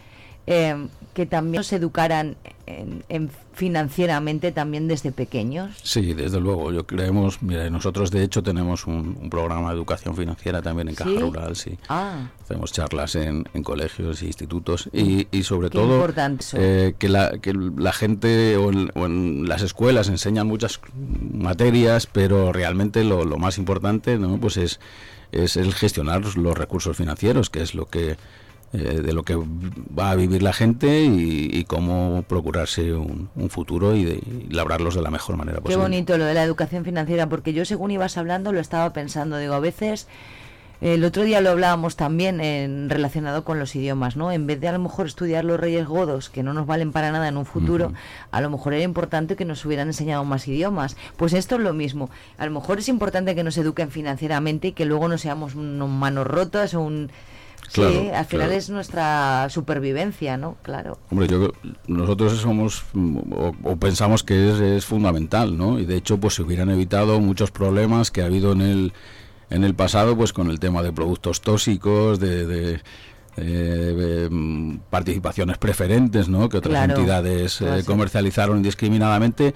eh, 0.46 0.88
que 1.14 1.26
también 1.26 1.60
nos 1.60 1.72
educaran 1.72 2.36
en- 2.78 3.04
en 3.08 3.30
financieramente 3.52 4.52
también 4.52 4.88
desde 4.88 5.12
pequeños. 5.12 5.70
Sí, 5.82 6.14
desde 6.14 6.40
luego, 6.40 6.72
yo 6.72 6.86
creemos, 6.86 7.42
mira, 7.42 7.68
nosotros 7.70 8.10
de 8.10 8.22
hecho 8.22 8.42
tenemos 8.42 8.86
un, 8.86 9.16
un 9.20 9.28
programa 9.30 9.68
de 9.70 9.74
educación 9.76 10.16
financiera 10.16 10.62
también 10.62 10.88
en 10.88 10.94
Caja 10.94 11.10
¿Sí? 11.10 11.18
Rural, 11.18 11.56
sí. 11.56 11.78
Ah, 11.88 12.28
Hacemos 12.42 12.72
charlas 12.72 13.14
en, 13.16 13.46
en 13.54 13.62
colegios 13.62 14.22
e 14.22 14.26
institutos 14.26 14.88
y, 14.92 15.28
y 15.30 15.42
sobre 15.42 15.68
Qué 15.68 15.78
todo 15.78 16.04
eh, 16.54 16.94
que, 16.98 17.08
la, 17.08 17.38
que 17.38 17.52
la 17.54 17.92
gente 17.92 18.56
o 18.56 18.70
en, 18.70 18.90
o 18.94 19.06
en 19.06 19.48
las 19.48 19.62
escuelas 19.62 20.08
enseñan 20.08 20.46
muchas 20.46 20.80
materias, 21.32 22.06
pero 22.06 22.52
realmente 22.52 23.04
lo, 23.04 23.24
lo 23.24 23.38
más 23.38 23.58
importante 23.58 24.18
¿no? 24.18 24.38
pues 24.38 24.56
es, 24.56 24.80
es 25.32 25.56
el 25.56 25.74
gestionar 25.74 26.22
los 26.36 26.56
recursos 26.58 26.96
financieros, 26.96 27.50
que 27.50 27.62
es 27.62 27.74
lo 27.74 27.86
que 27.86 28.16
eh, 28.72 29.00
de 29.02 29.12
lo 29.12 29.22
que 29.22 29.36
va 29.36 30.10
a 30.10 30.14
vivir 30.14 30.42
la 30.42 30.52
gente 30.52 31.04
y, 31.04 31.50
y 31.52 31.64
cómo 31.64 32.24
procurarse 32.28 32.94
un, 32.94 33.28
un 33.34 33.50
futuro 33.50 33.94
y, 33.96 34.04
de, 34.04 34.14
y 34.14 34.46
labrarlos 34.50 34.94
de 34.94 35.02
la 35.02 35.10
mejor 35.10 35.36
manera 35.36 35.58
qué 35.58 35.62
posible. 35.62 35.82
bonito 35.82 36.18
lo 36.18 36.24
de 36.24 36.34
la 36.34 36.44
educación 36.44 36.84
financiera, 36.84 37.28
porque 37.28 37.52
yo 37.52 37.64
según 37.64 37.90
ibas 37.90 38.16
hablando 38.16 38.52
lo 38.52 38.60
estaba 38.60 38.92
pensando, 38.92 39.38
digo, 39.38 39.54
a 39.54 39.60
veces... 39.60 40.06
El 40.82 41.04
otro 41.04 41.24
día 41.24 41.42
lo 41.42 41.50
hablábamos 41.50 41.94
también 41.94 42.40
en, 42.40 42.88
relacionado 42.88 43.44
con 43.44 43.58
los 43.58 43.76
idiomas, 43.76 44.16
¿no? 44.16 44.32
En 44.32 44.46
vez 44.46 44.62
de 44.62 44.68
a 44.68 44.72
lo 44.72 44.78
mejor 44.78 45.04
estudiar 45.04 45.44
los 45.44 45.60
reyes 45.60 45.86
godos, 45.86 46.30
que 46.30 46.42
no 46.42 46.54
nos 46.54 46.66
valen 46.66 46.90
para 46.90 47.12
nada 47.12 47.28
en 47.28 47.36
un 47.36 47.44
futuro, 47.44 47.92
a 48.30 48.40
lo 48.40 48.48
mejor 48.48 48.72
era 48.72 48.82
importante 48.82 49.36
que 49.36 49.44
nos 49.44 49.62
hubieran 49.66 49.88
enseñado 49.88 50.24
más 50.24 50.48
idiomas. 50.48 50.96
Pues 51.18 51.34
esto 51.34 51.56
es 51.56 51.60
lo 51.60 51.74
mismo. 51.74 52.08
A 52.38 52.46
lo 52.46 52.52
mejor 52.52 52.78
es 52.78 52.88
importante 52.88 53.34
que 53.34 53.44
nos 53.44 53.58
eduquen 53.58 53.90
financieramente 53.90 54.68
y 54.68 54.72
que 54.72 54.86
luego 54.86 55.06
no 55.06 55.18
seamos 55.18 55.54
unos 55.54 55.90
manos 55.90 56.26
rotas 56.26 56.72
o 56.72 56.80
un... 56.80 57.10
Claro, 57.72 57.92
sí, 57.92 58.08
al 58.08 58.24
final 58.24 58.46
claro. 58.46 58.58
es 58.58 58.70
nuestra 58.70 59.48
supervivencia, 59.50 60.36
¿no? 60.36 60.56
Claro. 60.62 60.98
Hombre, 61.10 61.28
yo 61.28 61.52
nosotros 61.86 62.38
somos 62.38 62.84
o, 62.94 63.52
o 63.62 63.76
pensamos 63.76 64.22
que 64.22 64.50
es, 64.50 64.60
es 64.60 64.84
fundamental, 64.84 65.56
¿no? 65.56 65.78
Y 65.78 65.86
de 65.86 65.96
hecho, 65.96 66.18
pues 66.18 66.34
se 66.34 66.42
hubieran 66.42 66.70
evitado 66.70 67.20
muchos 67.20 67.50
problemas 67.50 68.10
que 68.10 68.22
ha 68.22 68.26
habido 68.26 68.52
en 68.52 68.62
el 68.62 68.92
en 69.50 69.64
el 69.64 69.74
pasado, 69.74 70.16
pues 70.16 70.32
con 70.32 70.48
el 70.48 70.60
tema 70.60 70.82
de 70.82 70.92
productos 70.92 71.40
tóxicos, 71.40 72.20
de, 72.20 72.46
de, 72.46 72.80
eh, 73.36 74.28
mm, 74.30 74.76
participaciones 74.88 75.58
preferentes, 75.58 76.28
¿no? 76.28 76.48
Que 76.48 76.58
otras 76.58 76.72
Claro, 76.72 76.94
entidades 76.94 77.60
eh, 77.60 77.82
comercializaron 77.84 78.58
indiscriminadamente. 78.58 79.54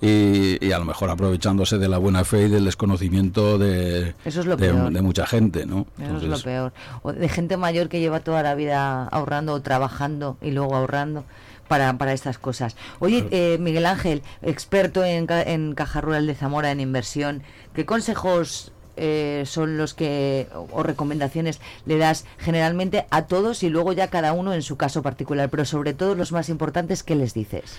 Y, 0.00 0.64
y 0.64 0.72
a 0.72 0.78
lo 0.78 0.84
mejor 0.84 1.08
aprovechándose 1.08 1.78
de 1.78 1.88
la 1.88 1.96
buena 1.98 2.24
fe 2.24 2.42
y 2.42 2.48
del 2.50 2.66
desconocimiento 2.66 3.56
de, 3.58 4.14
Eso 4.24 4.40
es 4.40 4.46
lo 4.46 4.56
de, 4.56 4.68
peor. 4.68 4.92
de 4.92 5.02
mucha 5.02 5.26
gente, 5.26 5.64
¿no? 5.64 5.86
Eso 5.98 6.16
es 6.18 6.22
lo 6.24 6.38
peor. 6.38 6.72
O 7.02 7.12
de 7.12 7.28
gente 7.28 7.56
mayor 7.56 7.88
que 7.88 8.00
lleva 8.00 8.20
toda 8.20 8.42
la 8.42 8.54
vida 8.54 9.04
ahorrando 9.04 9.54
o 9.54 9.62
trabajando 9.62 10.36
y 10.42 10.50
luego 10.50 10.76
ahorrando 10.76 11.24
para, 11.66 11.96
para 11.96 12.12
estas 12.12 12.38
cosas. 12.38 12.76
Oye, 12.98 13.26
eh, 13.30 13.56
Miguel 13.58 13.86
Ángel, 13.86 14.22
experto 14.42 15.02
en, 15.04 15.26
en 15.30 15.74
Caja 15.74 16.00
Rural 16.02 16.26
de 16.26 16.34
Zamora 16.34 16.70
en 16.70 16.80
inversión, 16.80 17.42
¿qué 17.74 17.86
consejos 17.86 18.72
eh, 18.98 19.44
son 19.46 19.76
los 19.76 19.94
que, 19.94 20.48
o, 20.54 20.68
o 20.72 20.82
recomendaciones 20.82 21.60
le 21.86 21.98
das 21.98 22.24
generalmente 22.38 23.06
a 23.10 23.26
todos 23.26 23.62
y 23.62 23.68
luego 23.68 23.92
ya 23.92 24.08
cada 24.08 24.32
uno 24.32 24.54
en 24.54 24.62
su 24.62 24.76
caso 24.76 25.02
particular, 25.02 25.48
pero 25.50 25.64
sobre 25.64 25.92
todo 25.94 26.14
los 26.14 26.32
más 26.32 26.48
importantes, 26.48 27.02
¿qué 27.02 27.14
les 27.14 27.34
dices? 27.34 27.76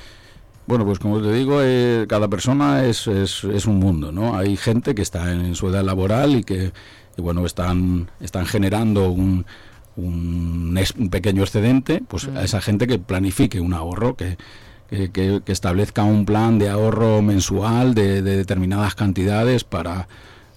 Bueno, 0.68 0.86
pues 0.86 1.00
como 1.00 1.22
te 1.22 1.32
digo, 1.32 1.62
eh, 1.64 2.06
cada 2.10 2.28
persona 2.28 2.84
es, 2.86 3.08
es, 3.08 3.46
es 3.46 3.66
un 3.66 3.78
mundo, 3.80 4.12
¿no? 4.12 4.38
Hay 4.38 4.58
gente 4.58 4.94
que 4.96 5.02
está 5.02 5.32
en 5.32 5.56
su 5.56 5.70
edad 5.70 5.84
laboral 5.84 6.36
y 6.36 6.44
que, 6.44 6.74
y 7.18 7.22
bueno, 7.22 7.46
están, 7.46 8.12
están 8.20 8.46
generando 8.46 9.10
un, 9.10 9.46
un, 9.96 10.78
pequeño 11.10 11.44
excedente, 11.44 12.04
pues 12.08 12.28
a 12.28 12.44
esa 12.44 12.60
gente 12.60 12.86
que 12.86 13.00
planifique 13.00 13.62
un 13.62 13.74
ahorro, 13.74 14.18
que, 14.18 14.38
que, 14.90 15.10
que- 15.12 15.42
que 15.46 15.52
establezca 15.54 16.04
un 16.04 16.26
plan 16.26 16.60
de 16.60 16.70
ahorro 16.70 17.22
mensual 17.22 17.94
de, 17.96 18.22
de 18.22 18.36
determinadas 18.36 18.94
cantidades 18.94 19.64
para, 19.64 20.10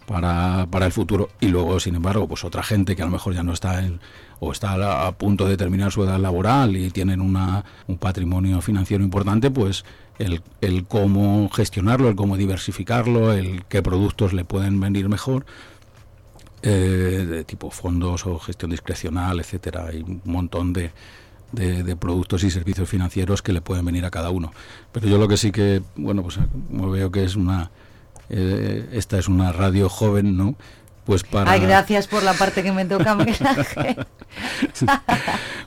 para, 0.07 0.67
para 0.71 0.87
el 0.87 0.93
futuro. 0.93 1.29
Y 1.41 1.49
luego, 1.49 1.79
sin 1.79 1.95
embargo, 1.95 2.27
pues 2.27 2.45
otra 2.45 2.65
gente 2.65 2.97
que 2.97 3.03
a 3.03 3.07
lo 3.07 3.13
mejor 3.13 3.35
ya 3.35 3.45
no 3.45 3.53
está 3.53 3.85
en, 3.85 4.01
o 4.41 4.53
está 4.53 5.07
a, 5.07 5.13
punto 5.13 5.47
de 5.47 5.57
terminar 5.57 5.93
su 5.93 6.03
edad 6.03 6.19
laboral 6.19 6.77
y 6.77 6.91
tienen 6.91 7.21
una, 7.21 7.65
un 7.87 7.99
patrimonio 7.99 8.61
financiero 8.63 9.05
importante, 9.05 9.51
pues 9.51 9.85
el, 10.19 10.43
el 10.61 10.87
cómo 10.87 11.49
gestionarlo, 11.51 12.09
el 12.09 12.17
cómo 12.17 12.37
diversificarlo, 12.37 13.33
el 13.33 13.65
qué 13.67 13.83
productos 13.83 14.33
le 14.33 14.45
pueden 14.45 14.81
venir 14.81 15.09
mejor, 15.09 15.45
eh, 16.63 17.27
de 17.29 17.45
tipo 17.45 17.71
fondos 17.71 18.27
o 18.27 18.39
gestión 18.39 18.71
discrecional, 18.71 19.41
etcétera. 19.41 19.87
Hay 19.87 20.03
un 20.03 20.23
montón 20.25 20.73
de, 20.73 20.91
de, 21.53 21.83
de 21.83 21.97
productos 21.97 22.43
y 22.45 22.51
servicios 22.51 22.89
financieros 22.89 23.43
que 23.43 23.53
le 23.53 23.61
pueden 23.61 23.85
venir 23.85 24.05
a 24.05 24.11
cada 24.11 24.31
uno. 24.31 24.53
Pero 24.93 25.07
yo 25.07 25.19
lo 25.19 25.29
que 25.29 25.37
sí 25.37 25.53
que, 25.53 25.83
bueno, 25.97 26.23
pues 26.23 26.39
como 26.69 26.91
veo 26.91 27.11
que 27.11 27.25
es 27.25 27.37
una, 27.37 27.71
eh, 28.29 28.89
esta 28.93 29.19
es 29.19 29.29
una 29.29 29.53
radio 29.53 29.89
joven, 29.89 30.37
¿no? 30.37 30.55
Pues 31.05 31.25
para... 31.25 31.51
Ay, 31.51 31.61
gracias 31.61 32.07
por 32.07 32.23
la 32.23 32.35
parte 32.35 32.63
que 32.63 32.71
me 32.73 32.85
toca, 32.85 33.17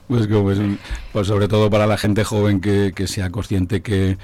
pues 0.08 0.26
como 0.26 0.50
es 0.50 0.58
un- 0.58 0.78
pues 1.12 1.26
sobre 1.26 1.48
todo 1.48 1.70
para 1.70 1.86
la 1.86 1.96
gente 1.98 2.24
joven 2.24 2.60
que, 2.60 2.92
que 2.94 3.06
sea 3.06 3.30
consciente 3.30 3.82
que, 3.82 4.18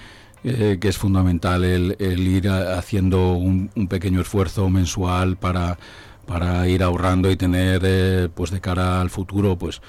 eh, 0.45 0.79
que 0.81 0.89
es 0.89 0.99
fundamental 0.99 1.65
el, 1.65 1.97
el 1.99 2.21
ir 2.27 2.49
a- 2.49 2.79
haciendo 2.79 3.33
un, 3.33 3.71
un 3.75 3.89
pequeño 3.89 4.21
esfuerzo 4.21 4.69
mensual 4.71 5.37
para, 5.37 5.79
para 6.27 6.67
ir 6.69 6.83
ahorrando 6.83 7.31
y 7.31 7.37
tener, 7.37 7.83
eh, 7.85 8.29
pues 8.35 8.51
de 8.51 8.61
cara 8.61 9.01
al 9.01 9.11
futuro, 9.11 9.57
pues 9.59 9.81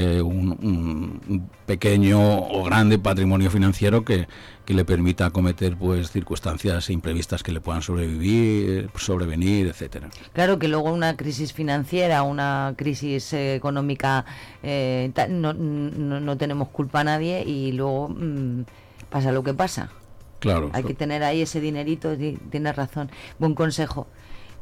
eh, 0.00 0.22
un, 0.22 1.48
pequeño 1.66 2.18
o 2.38 2.62
grande 2.62 2.98
patrimonio 3.00 3.50
financiero 3.50 4.04
que, 4.04 4.28
que 4.64 4.72
le 4.74 4.84
permita 4.84 5.26
acometer 5.26 5.76
pues 5.76 6.10
circunstancias 6.12 6.88
imprevistas 6.88 7.42
que 7.42 7.50
le 7.50 7.60
puedan 7.60 7.82
sobrevivir, 7.82 8.90
sobrevenir, 8.96 9.66
etcétera. 9.66 10.08
Claro 10.32 10.58
que 10.60 10.68
luego 10.68 10.92
una 10.92 11.16
crisis 11.16 11.52
financiera, 11.52 12.22
una 12.22 12.74
crisis 12.76 13.32
eh, 13.32 13.56
económica, 13.56 14.24
eh, 14.62 15.10
no, 15.30 15.52
no, 15.52 16.20
no 16.20 16.36
tenemos 16.36 16.68
culpa 16.68 17.00
a 17.00 17.04
nadie 17.04 17.42
y 17.44 17.72
luego 17.72 18.08
mm, 18.08 18.62
pasa 19.10 19.32
lo 19.32 19.42
que 19.42 19.52
pasa. 19.54 19.90
Claro. 20.38 20.70
Hay 20.72 20.84
que 20.84 20.94
tener 20.94 21.24
ahí 21.24 21.40
ese 21.42 21.60
dinerito, 21.60 22.16
ti- 22.16 22.38
tienes 22.50 22.76
razón. 22.76 23.10
Buen 23.40 23.54
consejo. 23.56 24.06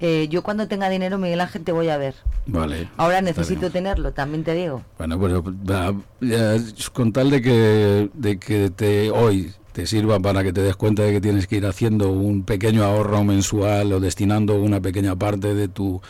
Eh, 0.00 0.28
yo 0.28 0.42
cuando 0.42 0.68
tenga 0.68 0.88
dinero, 0.88 1.18
Miguel 1.18 1.40
Ángel, 1.40 1.64
te 1.64 1.72
voy 1.72 1.88
a 1.88 1.96
ver. 1.96 2.14
Vale. 2.46 2.88
Ahora 2.96 3.20
necesito 3.20 3.70
tenerlo, 3.70 4.12
también 4.12 4.44
te 4.44 4.54
digo. 4.54 4.82
Bueno, 4.98 5.18
pues 5.18 6.90
con 6.90 7.12
tal 7.12 7.30
de 7.30 7.42
que, 7.42 8.10
de 8.12 8.38
que 8.38 8.70
te 8.70 9.10
hoy 9.10 9.52
te 9.72 9.86
sirva 9.86 10.18
para 10.20 10.42
que 10.42 10.52
te 10.52 10.62
des 10.62 10.76
cuenta 10.76 11.02
de 11.02 11.12
que 11.12 11.20
tienes 11.20 11.46
que 11.46 11.56
ir 11.56 11.66
haciendo 11.66 12.10
un 12.10 12.44
pequeño 12.44 12.82
ahorro 12.82 13.24
mensual 13.24 13.92
o 13.92 14.00
destinando 14.00 14.54
una 14.54 14.80
pequeña 14.80 15.16
parte 15.16 15.54
de 15.54 15.68
tu 15.68 16.00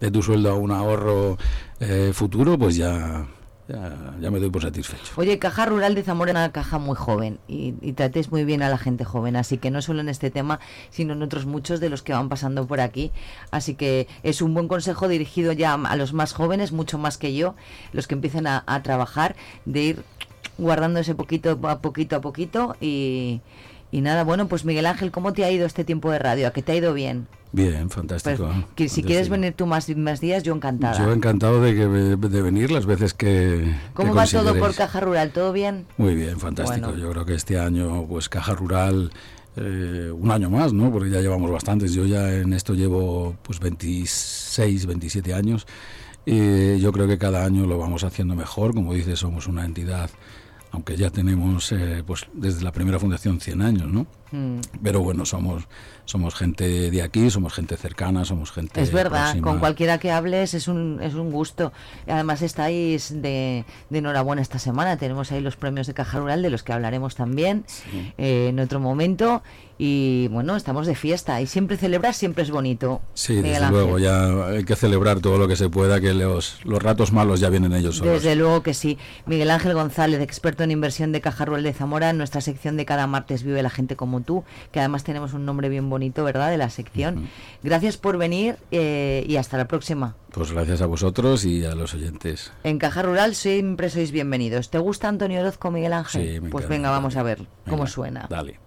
de 0.00 0.10
tu 0.10 0.22
sueldo 0.22 0.50
a 0.50 0.54
un 0.54 0.70
ahorro 0.70 1.38
eh, 1.80 2.10
futuro, 2.12 2.58
pues 2.58 2.76
ya, 2.76 3.26
ya 3.68 4.14
ya 4.20 4.30
me 4.30 4.38
doy 4.38 4.50
por 4.50 4.62
satisfecho. 4.62 5.12
Oye, 5.16 5.38
Caja 5.38 5.66
Rural 5.66 5.94
de 5.94 6.02
Zamora 6.02 6.30
es 6.30 6.36
una 6.36 6.52
caja 6.52 6.78
muy 6.78 6.96
joven 6.96 7.38
y, 7.48 7.74
y 7.80 7.92
tratéis 7.92 8.30
muy 8.30 8.44
bien 8.44 8.62
a 8.62 8.68
la 8.68 8.78
gente 8.78 9.04
joven, 9.04 9.36
así 9.36 9.58
que 9.58 9.70
no 9.70 9.82
solo 9.82 10.00
en 10.00 10.08
este 10.08 10.30
tema, 10.30 10.60
sino 10.90 11.14
en 11.14 11.22
otros 11.22 11.46
muchos 11.46 11.80
de 11.80 11.88
los 11.88 12.02
que 12.02 12.12
van 12.12 12.28
pasando 12.28 12.66
por 12.66 12.80
aquí. 12.80 13.12
Así 13.50 13.74
que 13.74 14.08
es 14.22 14.42
un 14.42 14.54
buen 14.54 14.68
consejo 14.68 15.08
dirigido 15.08 15.52
ya 15.52 15.74
a 15.74 15.96
los 15.96 16.12
más 16.12 16.32
jóvenes, 16.32 16.72
mucho 16.72 16.98
más 16.98 17.18
que 17.18 17.34
yo, 17.34 17.54
los 17.92 18.06
que 18.06 18.14
empiezan 18.14 18.46
a, 18.46 18.82
trabajar, 18.82 19.36
de 19.64 19.82
ir 19.82 20.04
guardando 20.58 21.00
ese 21.00 21.14
poquito 21.14 21.58
a 21.62 21.80
poquito 21.80 22.16
a 22.16 22.20
poquito 22.20 22.76
y, 22.80 23.40
y 23.90 24.00
nada, 24.00 24.24
bueno, 24.24 24.48
pues 24.48 24.64
Miguel 24.64 24.86
Ángel, 24.86 25.10
¿cómo 25.10 25.32
te 25.32 25.44
ha 25.44 25.50
ido 25.50 25.66
este 25.66 25.84
tiempo 25.84 26.10
de 26.10 26.18
radio? 26.18 26.48
¿A 26.48 26.50
que 26.52 26.62
te 26.62 26.72
ha 26.72 26.76
ido 26.76 26.94
bien? 26.94 27.26
Bien, 27.56 27.88
fantástico. 27.88 28.44
Pues, 28.44 28.56
que 28.74 28.84
si 28.84 28.88
Fantástico. 28.88 29.06
quieres 29.06 29.28
venir 29.30 29.54
tú 29.54 29.64
más, 29.64 29.88
más 29.96 30.20
días, 30.20 30.42
yo 30.42 30.54
encantada. 30.54 30.98
Yo 30.98 31.10
encantado 31.10 31.62
de, 31.62 31.74
que, 31.74 31.86
de 31.86 32.42
venir 32.42 32.70
las 32.70 32.84
veces 32.84 33.14
que. 33.14 33.74
¿Cómo 33.94 34.12
que 34.12 34.16
va 34.18 34.26
todo 34.26 34.54
por. 34.58 34.74
Caja 34.74 35.00
Rural? 35.00 35.30
¿Todo 35.30 35.54
bien? 35.54 35.86
Muy 35.96 36.14
bien, 36.14 36.38
fantástico. 36.38 36.88
Bueno. 36.88 37.02
Yo 37.02 37.10
creo 37.12 37.24
que 37.24 37.32
este 37.32 37.58
año, 37.58 38.04
pues 38.06 38.28
Caja 38.28 38.54
Rural, 38.54 39.10
eh, 39.56 40.12
un 40.14 40.30
año 40.30 40.50
más, 40.50 40.74
¿no? 40.74 40.92
Porque 40.92 41.08
ya 41.08 41.22
llevamos 41.22 41.50
bastantes. 41.50 41.94
Yo 41.94 42.04
ya 42.04 42.30
en 42.30 42.52
esto 42.52 42.74
llevo 42.74 43.34
pues 43.42 43.58
26, 43.58 44.84
27 44.84 45.32
años. 45.32 45.66
Y 46.26 46.78
yo 46.78 46.92
creo 46.92 47.08
que 47.08 47.16
cada 47.16 47.42
año 47.42 47.66
lo 47.66 47.78
vamos 47.78 48.04
haciendo 48.04 48.34
mejor. 48.34 48.74
Como 48.74 48.92
dices, 48.92 49.18
somos 49.18 49.46
una 49.46 49.64
entidad, 49.64 50.10
aunque 50.72 50.94
ya 50.98 51.08
tenemos 51.08 51.72
eh, 51.72 52.04
pues 52.06 52.26
desde 52.34 52.62
la 52.62 52.72
primera 52.72 52.98
fundación 52.98 53.40
100 53.40 53.62
años, 53.62 53.90
¿no? 53.90 54.06
Mm. 54.32 54.58
Pero 54.82 55.00
bueno, 55.00 55.24
somos 55.24 55.64
somos 56.06 56.36
gente 56.36 56.90
de 56.92 57.02
aquí, 57.02 57.30
somos 57.30 57.52
gente 57.52 57.76
cercana, 57.76 58.24
somos 58.24 58.52
gente 58.52 58.80
Es 58.80 58.92
verdad, 58.92 59.22
próxima. 59.32 59.42
con 59.50 59.58
cualquiera 59.58 59.98
que 59.98 60.12
hables 60.12 60.54
es 60.54 60.68
un, 60.68 61.00
es 61.02 61.14
un 61.14 61.32
gusto. 61.32 61.72
Además 62.06 62.42
estáis 62.42 63.10
de, 63.20 63.64
de 63.90 63.98
enhorabuena 63.98 64.40
esta 64.40 64.60
semana. 64.60 64.96
Tenemos 64.98 65.32
ahí 65.32 65.40
los 65.40 65.56
premios 65.56 65.88
de 65.88 65.94
Caja 65.94 66.20
Rural, 66.20 66.42
de 66.42 66.50
los 66.50 66.62
que 66.62 66.72
hablaremos 66.72 67.16
también 67.16 67.64
eh, 68.18 68.48
en 68.50 68.60
otro 68.60 68.78
momento. 68.78 69.42
Y 69.78 70.28
bueno, 70.28 70.56
estamos 70.56 70.86
de 70.86 70.94
fiesta. 70.94 71.40
Y 71.42 71.46
siempre 71.46 71.76
celebrar 71.76 72.14
siempre 72.14 72.44
es 72.44 72.50
bonito. 72.52 73.02
Sí, 73.14 73.34
Miguel 73.34 73.52
desde 73.52 73.64
Ángel. 73.66 73.80
luego, 73.82 73.98
ya 73.98 74.46
hay 74.46 74.64
que 74.64 74.76
celebrar 74.76 75.20
todo 75.20 75.38
lo 75.38 75.48
que 75.48 75.56
se 75.56 75.68
pueda, 75.68 76.00
que 76.00 76.14
los, 76.14 76.64
los 76.64 76.82
ratos 76.82 77.12
malos 77.12 77.40
ya 77.40 77.50
vienen 77.50 77.72
ellos 77.74 77.96
solos. 77.96 78.14
Desde 78.22 78.36
luego 78.36 78.62
que 78.62 78.74
sí. 78.74 78.96
Miguel 79.26 79.50
Ángel 79.50 79.74
González, 79.74 80.20
experto 80.20 80.62
en 80.62 80.70
inversión 80.70 81.10
de 81.12 81.20
Caja 81.20 81.44
Rural 81.44 81.64
de 81.64 81.72
Zamora, 81.72 82.10
en 82.10 82.16
nuestra 82.18 82.40
sección 82.40 82.76
de 82.76 82.86
cada 82.86 83.06
martes 83.08 83.42
Vive 83.42 83.62
la 83.62 83.70
gente 83.70 83.96
como 83.96 84.15
tú, 84.20 84.44
que 84.72 84.80
además 84.80 85.04
tenemos 85.04 85.32
un 85.34 85.44
nombre 85.44 85.68
bien 85.68 85.88
bonito, 85.90 86.24
¿verdad?, 86.24 86.50
de 86.50 86.58
la 86.58 86.70
sección. 86.70 87.28
Gracias 87.62 87.96
por 87.96 88.18
venir 88.18 88.56
eh, 88.70 89.24
y 89.28 89.36
hasta 89.36 89.56
la 89.56 89.68
próxima. 89.68 90.16
Pues 90.32 90.52
gracias 90.52 90.82
a 90.82 90.86
vosotros 90.86 91.44
y 91.44 91.64
a 91.64 91.74
los 91.74 91.94
oyentes. 91.94 92.52
En 92.62 92.78
Caja 92.78 93.02
Rural 93.02 93.34
siempre 93.34 93.90
sois 93.90 94.12
bienvenidos. 94.12 94.70
¿Te 94.70 94.78
gusta 94.78 95.08
Antonio 95.08 95.40
Orozco, 95.40 95.70
Miguel 95.70 95.92
Ángel? 95.92 96.34
Sí, 96.34 96.40
me 96.40 96.50
pues 96.50 96.68
venga, 96.68 96.90
vamos 96.90 97.16
a 97.16 97.22
ver 97.22 97.46
cómo 97.68 97.86
suena. 97.86 98.26
Dale. 98.28 98.58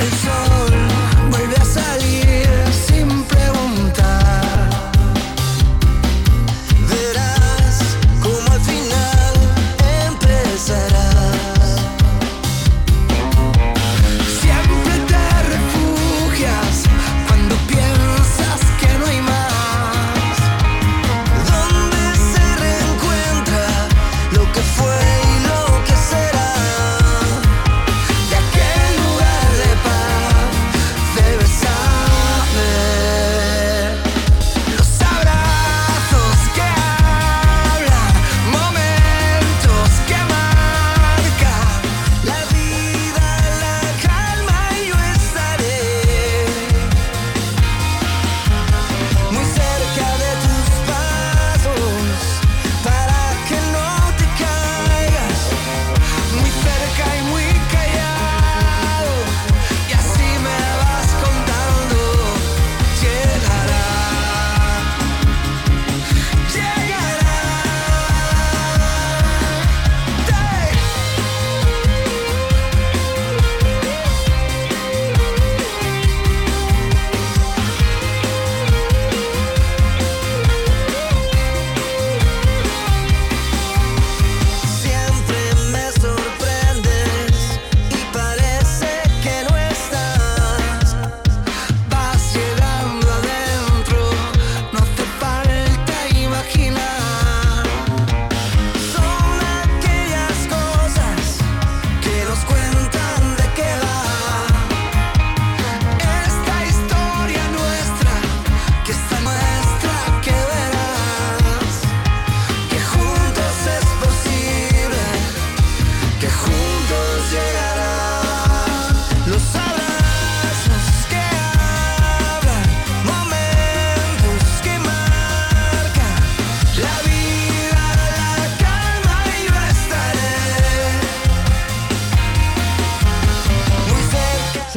El 0.00 0.10
sol 0.10 0.72
vuelve 1.30 1.56
a 1.56 1.64
salir 1.64 2.46
sin 2.72 3.24
preguntar. 3.24 3.83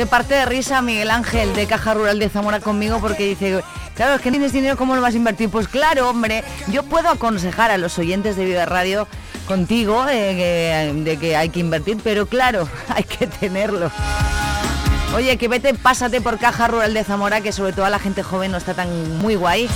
Parte 0.07 0.33
de 0.35 0.45
risa 0.45 0.81
Miguel 0.81 1.11
Ángel 1.11 1.53
de 1.55 1.65
Caja 1.67 1.93
Rural 1.93 2.19
de 2.19 2.29
Zamora 2.29 2.59
conmigo 2.59 2.99
porque 2.99 3.25
dice, 3.27 3.63
Claro, 3.95 4.15
es 4.15 4.21
que 4.21 4.29
tienes 4.29 4.51
dinero, 4.53 4.77
¿cómo 4.77 4.95
lo 4.95 5.01
vas 5.01 5.13
a 5.15 5.17
invertir? 5.17 5.49
Pues 5.49 5.67
claro, 5.67 6.09
hombre, 6.09 6.43
yo 6.67 6.83
puedo 6.83 7.09
aconsejar 7.09 7.71
a 7.71 7.77
los 7.79 7.97
oyentes 7.97 8.35
de 8.35 8.45
Viva 8.45 8.65
Radio 8.65 9.07
contigo 9.47 10.05
eh, 10.09 10.91
de 10.95 11.17
que 11.17 11.35
hay 11.35 11.49
que 11.49 11.59
invertir, 11.61 11.97
pero 12.03 12.27
claro, 12.27 12.67
hay 12.95 13.03
que 13.03 13.25
tenerlo. 13.27 13.89
Oye, 15.15 15.37
que 15.37 15.47
vete, 15.47 15.73
pásate 15.73 16.21
por 16.21 16.37
Caja 16.37 16.67
Rural 16.67 16.93
de 16.93 17.03
Zamora, 17.03 17.41
que 17.41 17.51
sobre 17.51 17.73
todo 17.73 17.85
a 17.85 17.89
la 17.89 17.97
gente 17.97 18.23
joven 18.23 18.51
no 18.51 18.57
está 18.57 18.73
tan 18.73 19.17
muy 19.19 19.35
guay. 19.35 19.67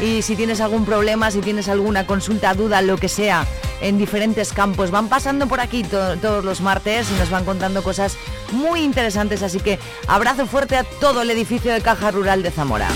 Y 0.00 0.22
si 0.22 0.34
tienes 0.36 0.60
algún 0.60 0.84
problema, 0.84 1.30
si 1.30 1.40
tienes 1.40 1.68
alguna 1.68 2.04
consulta, 2.06 2.52
duda, 2.54 2.82
lo 2.82 2.98
que 2.98 3.08
sea, 3.08 3.46
en 3.80 3.96
diferentes 3.96 4.52
campos, 4.52 4.90
van 4.90 5.08
pasando 5.08 5.46
por 5.46 5.60
aquí 5.60 5.84
to- 5.84 6.16
todos 6.16 6.44
los 6.44 6.60
martes 6.60 7.06
y 7.10 7.14
nos 7.14 7.30
van 7.30 7.44
contando 7.44 7.82
cosas 7.84 8.16
muy 8.52 8.80
interesantes. 8.80 9.42
Así 9.42 9.60
que 9.60 9.78
abrazo 10.06 10.46
fuerte 10.46 10.76
a 10.76 10.84
todo 10.84 11.22
el 11.22 11.30
edificio 11.30 11.72
de 11.72 11.80
Caja 11.80 12.10
Rural 12.10 12.42
de 12.42 12.50
Zamora. 12.50 12.88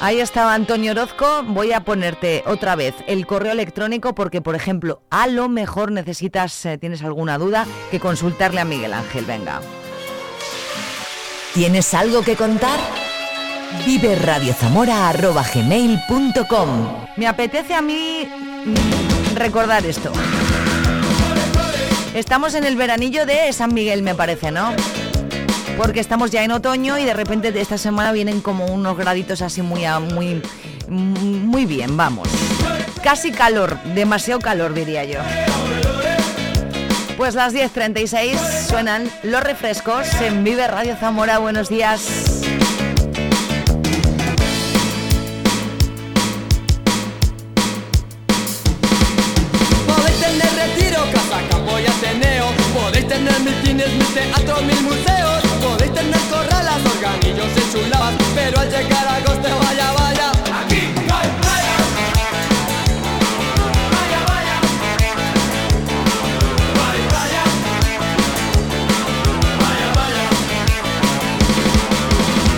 Ahí 0.00 0.20
estaba 0.20 0.54
Antonio 0.54 0.92
Orozco. 0.92 1.42
Voy 1.44 1.72
a 1.72 1.80
ponerte 1.80 2.44
otra 2.46 2.76
vez 2.76 2.94
el 3.06 3.26
correo 3.26 3.52
electrónico 3.52 4.14
porque, 4.14 4.42
por 4.42 4.54
ejemplo, 4.54 5.00
a 5.10 5.26
lo 5.26 5.48
mejor 5.48 5.90
necesitas, 5.90 6.66
eh, 6.66 6.76
tienes 6.76 7.02
alguna 7.02 7.38
duda, 7.38 7.66
que 7.90 7.98
consultarle 7.98 8.60
a 8.60 8.64
Miguel 8.66 8.92
Ángel. 8.92 9.24
Venga. 9.24 9.60
¿Tienes 11.54 11.94
algo 11.94 12.22
que 12.22 12.36
contar? 12.36 12.78
Vive 13.86 14.16
Me 17.16 17.26
apetece 17.26 17.74
a 17.74 17.80
mí 17.80 18.28
mm, 18.64 19.34
recordar 19.34 19.84
esto. 19.86 20.12
Estamos 22.16 22.54
en 22.54 22.64
el 22.64 22.76
veranillo 22.76 23.26
de 23.26 23.52
San 23.52 23.74
Miguel, 23.74 24.02
me 24.02 24.14
parece, 24.14 24.50
¿no? 24.50 24.72
Porque 25.76 26.00
estamos 26.00 26.30
ya 26.30 26.42
en 26.44 26.50
otoño 26.50 26.96
y 26.96 27.04
de 27.04 27.12
repente 27.12 27.52
esta 27.60 27.76
semana 27.76 28.10
vienen 28.12 28.40
como 28.40 28.64
unos 28.64 28.96
graditos 28.96 29.42
así 29.42 29.60
muy, 29.60 29.84
a- 29.84 30.00
muy, 30.00 30.40
muy 30.88 31.66
bien, 31.66 31.94
vamos. 31.98 32.26
Casi 33.04 33.32
calor, 33.32 33.78
demasiado 33.94 34.40
calor 34.40 34.72
diría 34.72 35.04
yo. 35.04 35.20
Pues 37.18 37.34
las 37.34 37.52
10.36 37.54 38.38
suenan 38.66 39.10
los 39.22 39.42
refrescos 39.42 40.06
en 40.22 40.42
Vive 40.42 40.66
Radio 40.66 40.96
Zamora. 40.96 41.36
Buenos 41.38 41.68
días. 41.68 42.35
Tener 53.16 53.40
mil 53.40 53.54
cines, 53.64 53.88
mil 53.94 54.06
teatros, 54.14 54.62
mil 54.62 54.82
museos. 54.82 55.40
Podéis 55.62 55.92
tener 55.94 56.20
corralas, 56.30 56.80
organillos 56.94 57.48
y 57.56 57.72
chuladas 57.72 58.14
Pero 58.34 58.60
al 58.60 58.68
llegar 58.70 59.06
a 59.06 59.14
agosto, 59.16 59.48
vaya, 59.64 59.92
vaya. 59.98 60.28
Aquí 60.60 60.82
no 61.06 61.14
hay 61.16 61.28
playa 61.40 61.74
Vaya, 63.94 64.20
vaya 64.30 64.56
Vaya, 66.78 67.42
vaya 69.96 70.24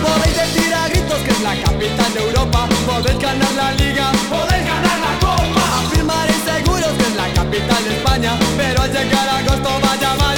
Podéis 0.03 0.35
decir 0.37 0.71
a 0.73 0.75
gritos 0.89 1.19
que 1.19 1.31
es 1.31 1.41
la 1.41 1.55
capital 1.55 2.13
de 2.13 2.19
Europa. 2.19 2.67
Podéis 2.85 3.19
ganar 3.19 3.51
la 3.53 3.71
liga. 3.73 4.11
Podéis 4.29 4.65
ganar 4.65 4.99
la 5.07 5.13
copa. 5.25 5.63
Afirmaréis 5.85 6.41
seguros 6.43 6.91
que 6.97 7.03
es 7.03 7.15
la 7.15 7.27
capital 7.33 7.83
de 7.85 7.91
España. 7.95 8.31
Pero 8.57 8.81
al 8.81 8.91
llegar 8.91 9.29
a 9.29 9.37
agosto 9.37 9.69
vaya 9.81 10.13
vaya 10.15 10.28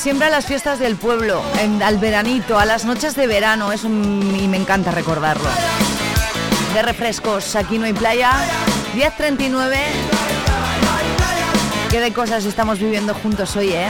siempre 0.00 0.26
a 0.28 0.30
las 0.30 0.46
fiestas 0.46 0.78
del 0.78 0.96
pueblo, 0.96 1.42
en- 1.60 1.82
al 1.82 1.98
veranito, 1.98 2.58
a 2.58 2.64
las 2.64 2.84
noches 2.84 3.14
de 3.14 3.26
verano, 3.26 3.70
eso 3.72 3.88
mm, 3.88 4.36
y 4.36 4.48
me 4.48 4.56
encanta 4.56 4.90
recordarlo. 4.90 5.48
De 6.74 6.82
refrescos, 6.82 7.54
aquí 7.56 7.78
no 7.78 7.84
hay 7.86 7.92
playa. 7.92 8.32
10.39. 8.94 9.76
Qué 11.90 12.00
de 12.00 12.12
cosas 12.12 12.44
estamos 12.44 12.78
viviendo 12.78 13.14
juntos 13.14 13.54
hoy, 13.56 13.72
¿eh? 13.72 13.88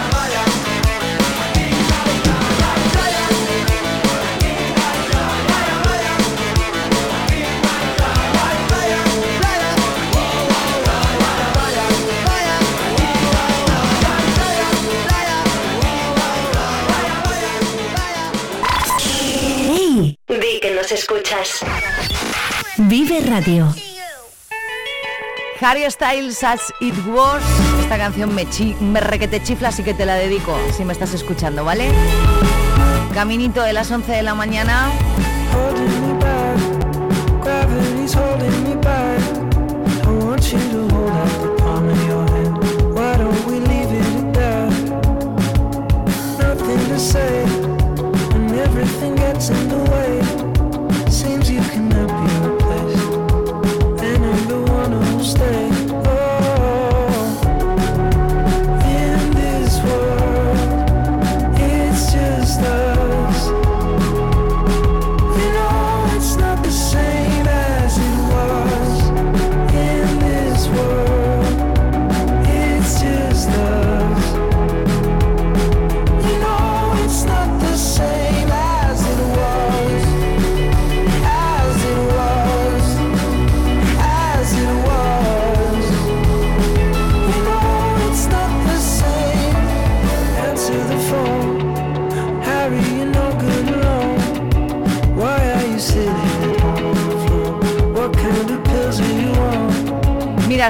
Radio. 23.28 23.74
Harry 25.60 25.90
Styles 25.90 26.42
as 26.42 26.72
It 26.80 26.94
Was. 27.06 27.42
Esta 27.80 27.98
canción 27.98 28.34
me, 28.34 28.46
chi 28.48 28.74
me 28.80 29.00
requete 29.00 29.42
chifla, 29.42 29.68
así 29.68 29.82
que 29.82 29.94
te 29.94 30.06
la 30.06 30.14
dedico 30.14 30.56
si 30.76 30.84
me 30.84 30.92
estás 30.92 31.12
escuchando, 31.12 31.64
¿vale? 31.64 31.90
Caminito 33.12 33.62
de 33.62 33.72
las 33.72 33.90
11 33.90 34.12
de 34.12 34.22
la 34.22 34.34
mañana. 34.34 34.90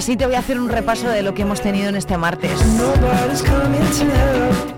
Así 0.00 0.16
te 0.16 0.24
voy 0.24 0.34
a 0.34 0.38
hacer 0.38 0.58
un 0.58 0.70
repaso 0.70 1.10
de 1.10 1.22
lo 1.22 1.34
que 1.34 1.42
hemos 1.42 1.60
tenido 1.60 1.90
en 1.90 1.94
este 1.94 2.16
martes. 2.16 2.58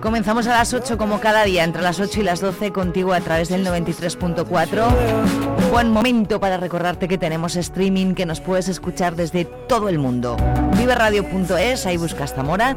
Comenzamos 0.00 0.48
a 0.48 0.54
las 0.54 0.74
8 0.74 0.98
como 0.98 1.20
cada 1.20 1.44
día, 1.44 1.62
entre 1.62 1.80
las 1.80 2.00
8 2.00 2.22
y 2.22 2.22
las 2.24 2.40
12 2.40 2.72
contigo 2.72 3.12
a 3.12 3.20
través 3.20 3.48
del 3.48 3.64
93.4. 3.64 5.62
Un 5.64 5.70
buen 5.70 5.92
momento 5.92 6.40
para 6.40 6.56
recordarte 6.56 7.06
que 7.06 7.18
tenemos 7.18 7.54
streaming, 7.54 8.14
que 8.14 8.26
nos 8.26 8.40
puedes 8.40 8.66
escuchar 8.66 9.14
desde 9.14 9.44
todo 9.44 9.88
el 9.88 10.00
mundo. 10.00 10.36
Viveradio.es, 10.76 11.86
ahí 11.86 11.98
buscas 11.98 12.34
Zamora. 12.34 12.76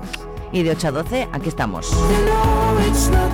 Y 0.55 0.63
de 0.63 0.71
8 0.71 0.87
a 0.87 0.91
12, 0.91 1.27
aquí 1.33 1.49
estamos. 1.49 1.91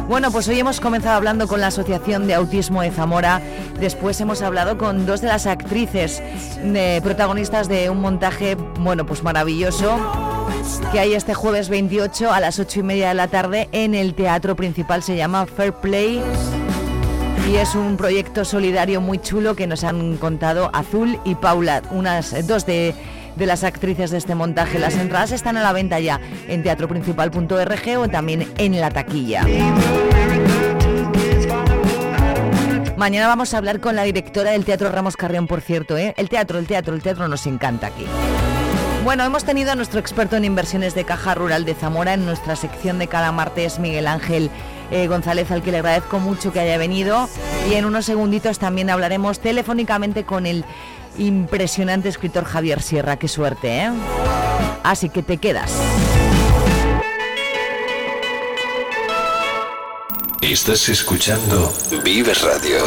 Bueno, 0.10 0.32
pues 0.32 0.48
hoy 0.48 0.60
hemos 0.60 0.80
comenzado 0.80 1.18
hablando 1.18 1.48
con 1.48 1.62
la 1.62 1.68
Asociación 1.68 2.26
de 2.26 2.34
Autismo 2.34 2.82
de 2.82 2.90
Zamora. 2.90 3.40
Después 3.80 4.20
hemos 4.22 4.42
hablado 4.42 4.80
con 4.80 5.06
dos 5.06 5.22
de 5.22 5.28
las 5.28 5.46
actrices 5.46 6.20
de- 6.64 7.00
protagonistas 7.04 7.68
de 7.68 7.92
un 7.92 8.02
montaje, 8.02 8.56
bueno, 8.80 9.06
pues 9.06 9.22
maravilloso 9.22 10.00
que 10.92 11.00
hay 11.00 11.14
este 11.14 11.36
jueves 11.36 11.70
28 11.70 12.34
a 12.34 12.40
las 12.40 12.58
8 12.58 12.80
y 12.80 12.84
media 12.84 13.10
de 13.10 13.14
la 13.14 13.28
tarde 13.28 13.70
en 13.72 13.94
el 13.94 14.16
teatro 14.16 14.56
principal. 14.56 15.04
Se 15.04 15.16
llama 15.16 15.46
Fair 15.46 15.74
Play. 15.74 16.24
Y 17.52 17.56
es 17.58 17.76
un 17.76 17.98
proyecto 17.98 18.46
solidario 18.46 19.00
muy 19.00 19.20
chulo 19.20 19.56
que 19.56 19.68
nos 19.68 19.84
han 19.84 20.18
contado 20.18 20.72
Azul 20.74 21.20
y 21.24 21.36
Paula, 21.36 21.84
unas 21.92 22.34
eh, 22.34 22.42
dos 22.44 22.66
de, 22.66 22.96
de 23.36 23.46
las 23.46 23.64
actrices 23.64 24.12
de 24.12 24.18
este 24.18 24.36
montaje. 24.36 24.80
Las 24.80 24.96
entradas 24.96 25.32
están 25.32 25.58
a 25.58 25.64
la 25.64 25.74
venta 25.74 26.00
ya 26.00 26.20
en 26.48 26.64
teatroprincipal.org 26.64 27.98
o 27.98 28.08
también 28.10 28.48
en 28.58 28.80
la 28.80 28.90
taquilla. 28.90 29.46
Mañana 32.98 33.28
vamos 33.28 33.54
a 33.54 33.58
hablar 33.58 33.80
con 33.80 33.96
la 33.96 34.04
directora 34.04 34.52
del 34.52 34.64
Teatro 34.64 34.92
Ramos 34.92 35.18
Carrión, 35.18 35.48
por 35.48 35.62
cierto. 35.62 35.98
¿eh? 35.98 36.14
El 36.18 36.30
teatro, 36.30 36.60
el 36.60 36.68
teatro, 36.68 36.94
el 36.94 37.02
teatro 37.02 37.28
nos 37.28 37.48
encanta 37.48 37.88
aquí. 37.88 38.06
Bueno, 39.04 39.24
hemos 39.24 39.44
tenido 39.44 39.72
a 39.72 39.76
nuestro 39.76 40.00
experto 40.00 40.36
en 40.36 40.46
inversiones 40.46 40.94
de 40.94 41.04
Caja 41.04 41.34
Rural 41.34 41.66
de 41.66 41.74
Zamora 41.74 42.14
en 42.14 42.24
nuestra 42.24 42.56
sección 42.56 43.00
de 43.00 43.08
cada 43.08 43.32
martes, 43.32 43.80
Miguel 43.80 44.06
Ángel 44.06 44.52
eh, 44.92 45.08
González, 45.08 45.50
al 45.50 45.64
que 45.64 45.72
le 45.72 45.78
agradezco 45.78 46.20
mucho 46.20 46.54
que 46.54 46.60
haya 46.60 46.78
venido. 46.78 47.28
Y 47.68 47.74
en 47.74 47.86
unos 47.86 48.06
segunditos 48.06 48.60
también 48.60 48.92
hablaremos 48.92 49.40
telefónicamente 49.40 50.24
con 50.24 50.46
el 50.46 50.64
impresionante 51.22 52.10
escritor 52.10 52.46
Javier 52.46 52.82
Sierra. 52.82 53.18
Qué 53.18 53.28
suerte, 53.28 53.84
¿eh? 53.84 53.92
Así 54.84 55.10
que 55.10 55.24
te 55.24 55.38
quedas. 55.38 55.72
Estás 60.42 60.90
escuchando 60.90 61.72
Vive 62.04 62.34
Radio. 62.34 62.82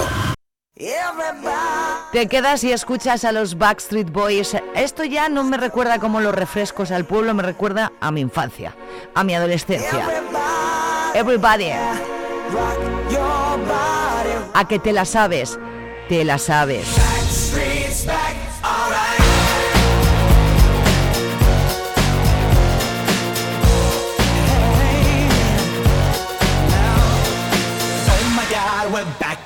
Te 2.12 2.26
quedas 2.26 2.64
y 2.64 2.72
escuchas 2.72 3.24
a 3.24 3.30
los 3.30 3.56
Backstreet 3.56 4.10
Boys. 4.10 4.56
Esto 4.74 5.04
ya 5.04 5.28
no 5.28 5.44
me 5.44 5.56
recuerda 5.56 6.00
como 6.00 6.20
los 6.20 6.34
refrescos 6.34 6.90
al 6.90 7.04
pueblo, 7.04 7.32
me 7.32 7.44
recuerda 7.44 7.92
a 8.00 8.10
mi 8.10 8.20
infancia, 8.20 8.74
a 9.14 9.22
mi 9.22 9.34
adolescencia. 9.34 10.04
Everybody. 11.14 11.70
A 14.52 14.68
que 14.68 14.78
te 14.80 14.92
la 14.92 15.04
sabes, 15.04 15.58
te 16.08 16.24
la 16.24 16.38
sabes. 16.38 17.23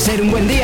Ser 0.00 0.22
un 0.22 0.30
buen 0.30 0.48
día. 0.48 0.59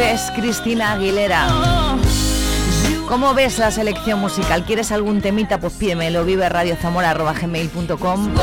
Es 0.00 0.30
Cristina 0.34 0.92
Aguilera. 0.92 1.46
¿Cómo 3.08 3.34
ves 3.34 3.58
la 3.58 3.70
selección 3.70 4.20
musical? 4.20 4.64
¿Quieres 4.64 4.90
algún 4.90 5.20
temita? 5.20 5.60
Pues 5.60 5.74
pídemelo, 5.74 6.24
vive 6.24 6.48
radiozamora.gmail.com 6.48 8.34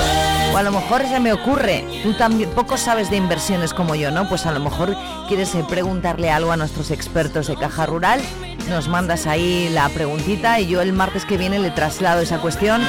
O 0.53 0.57
a 0.57 0.63
lo 0.63 0.71
mejor 0.71 1.01
se 1.07 1.19
me 1.19 1.33
ocurre, 1.33 1.85
tú 2.03 2.13
también 2.13 2.49
poco 2.51 2.77
sabes 2.77 3.09
de 3.09 3.17
inversiones 3.17 3.73
como 3.73 3.95
yo, 3.95 4.11
¿no? 4.11 4.29
Pues 4.29 4.45
a 4.45 4.51
lo 4.51 4.59
mejor 4.59 4.95
quieres 5.27 5.53
eh, 5.55 5.65
preguntarle 5.67 6.29
algo 6.29 6.51
a 6.51 6.57
nuestros 6.57 6.91
expertos 6.91 7.47
de 7.47 7.55
Caja 7.55 7.85
Rural, 7.85 8.21
nos 8.69 8.87
mandas 8.87 9.27
ahí 9.27 9.69
la 9.69 9.89
preguntita 9.89 10.59
y 10.59 10.67
yo 10.67 10.81
el 10.81 10.93
martes 10.93 11.25
que 11.25 11.37
viene 11.37 11.59
le 11.59 11.71
traslado 11.71 12.21
esa 12.21 12.39
cuestión 12.39 12.81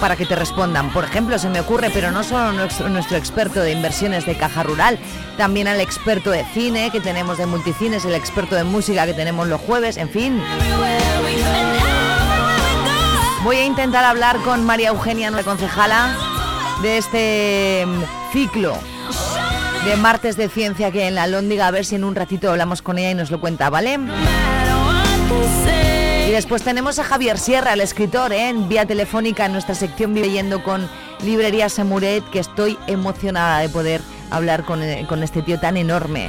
para 0.00 0.16
que 0.16 0.26
te 0.26 0.36
respondan. 0.36 0.92
Por 0.92 1.04
ejemplo, 1.04 1.38
se 1.38 1.48
me 1.48 1.60
ocurre, 1.60 1.90
pero 1.92 2.10
no 2.10 2.22
solo 2.22 2.52
nuestro, 2.52 3.16
experto 3.16 3.60
de 3.60 3.72
inversiones 3.72 4.26
de 4.26 4.36
Caja 4.36 4.62
Rural, 4.62 4.98
también 5.36 5.68
al 5.68 5.80
experto 5.80 6.30
de 6.30 6.44
cine 6.52 6.90
que 6.90 7.00
tenemos 7.00 7.38
de 7.38 7.46
multicines, 7.46 8.04
el 8.04 8.14
experto 8.14 8.54
de 8.54 8.64
música 8.64 9.06
que 9.06 9.14
tenemos 9.14 9.48
los 9.48 9.60
jueves, 9.60 9.96
en 9.96 10.08
fin. 10.08 10.42
Voy 13.42 13.56
a 13.56 13.64
intentar 13.64 14.04
hablar 14.04 14.38
con 14.38 14.64
María 14.64 14.88
Eugenia, 14.88 15.30
nuestra 15.30 15.52
concejala, 15.52 16.16
de 16.82 16.98
este 16.98 17.84
mm, 17.86 18.32
ciclo 18.32 18.76
de 19.86 19.96
martes 19.96 20.36
de 20.36 20.48
ciencia 20.48 20.90
que 20.90 21.06
en 21.06 21.14
la 21.14 21.28
Lóndiga, 21.28 21.68
a 21.68 21.70
ver 21.70 21.84
si 21.84 21.94
en 21.94 22.02
un 22.02 22.16
ratito 22.16 22.50
hablamos 22.50 22.82
con 22.82 22.98
ella 22.98 23.12
y 23.12 23.14
nos 23.14 23.30
lo 23.30 23.40
cuenta, 23.40 23.70
¿vale? 23.70 23.98
Después 26.36 26.60
tenemos 26.60 26.98
a 26.98 27.04
Javier 27.04 27.38
Sierra, 27.38 27.72
el 27.72 27.80
escritor, 27.80 28.30
¿eh? 28.30 28.50
en 28.50 28.68
vía 28.68 28.84
telefónica 28.84 29.46
en 29.46 29.52
nuestra 29.52 29.74
sección 29.74 30.12
Viviendo 30.12 30.62
con 30.62 30.86
Librería 31.24 31.70
Semuret, 31.70 32.22
que 32.28 32.40
estoy 32.40 32.76
emocionada 32.86 33.60
de 33.60 33.70
poder 33.70 34.02
hablar 34.28 34.66
con, 34.66 34.82
eh, 34.82 35.06
con 35.08 35.22
este 35.22 35.40
tío 35.40 35.58
tan 35.58 35.78
enorme. 35.78 36.28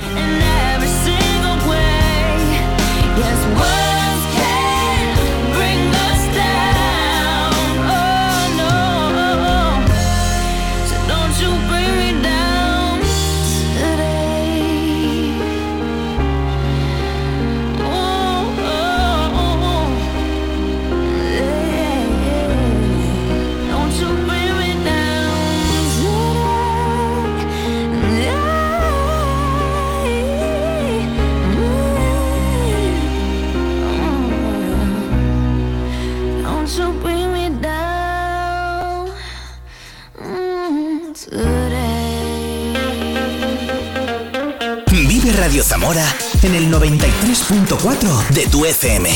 Zamora 45.88 46.16
en 46.44 46.54
el 46.54 46.70
93.4 46.70 48.30
de 48.32 48.46
tu 48.48 48.66
FM. 48.66 49.10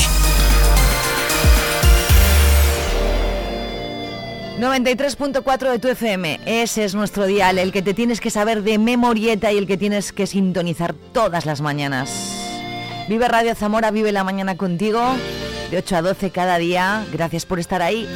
93.4 4.58 5.70
de 5.70 5.78
tu 5.78 5.88
FM, 5.88 6.40
ese 6.46 6.84
es 6.84 6.94
nuestro 6.94 7.26
dial, 7.26 7.58
el 7.58 7.72
que 7.72 7.82
te 7.82 7.92
tienes 7.92 8.22
que 8.22 8.30
saber 8.30 8.62
de 8.62 8.78
memorieta 8.78 9.52
y 9.52 9.58
el 9.58 9.66
que 9.66 9.76
tienes 9.76 10.12
que 10.12 10.26
sintonizar 10.26 10.94
todas 11.12 11.44
las 11.44 11.60
mañanas. 11.60 12.10
Vive 13.06 13.28
Radio 13.28 13.54
Zamora, 13.54 13.90
vive 13.90 14.10
la 14.10 14.24
mañana 14.24 14.56
contigo, 14.56 15.02
de 15.70 15.76
8 15.76 15.96
a 15.96 16.02
12 16.02 16.30
cada 16.30 16.56
día. 16.56 17.04
Gracias 17.12 17.44
por 17.44 17.58
estar 17.58 17.82
ahí. 17.82 18.08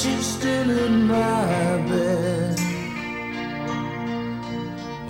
She's 0.00 0.26
still 0.26 0.70
in 0.70 1.06
my 1.06 1.76
bed. 1.88 2.58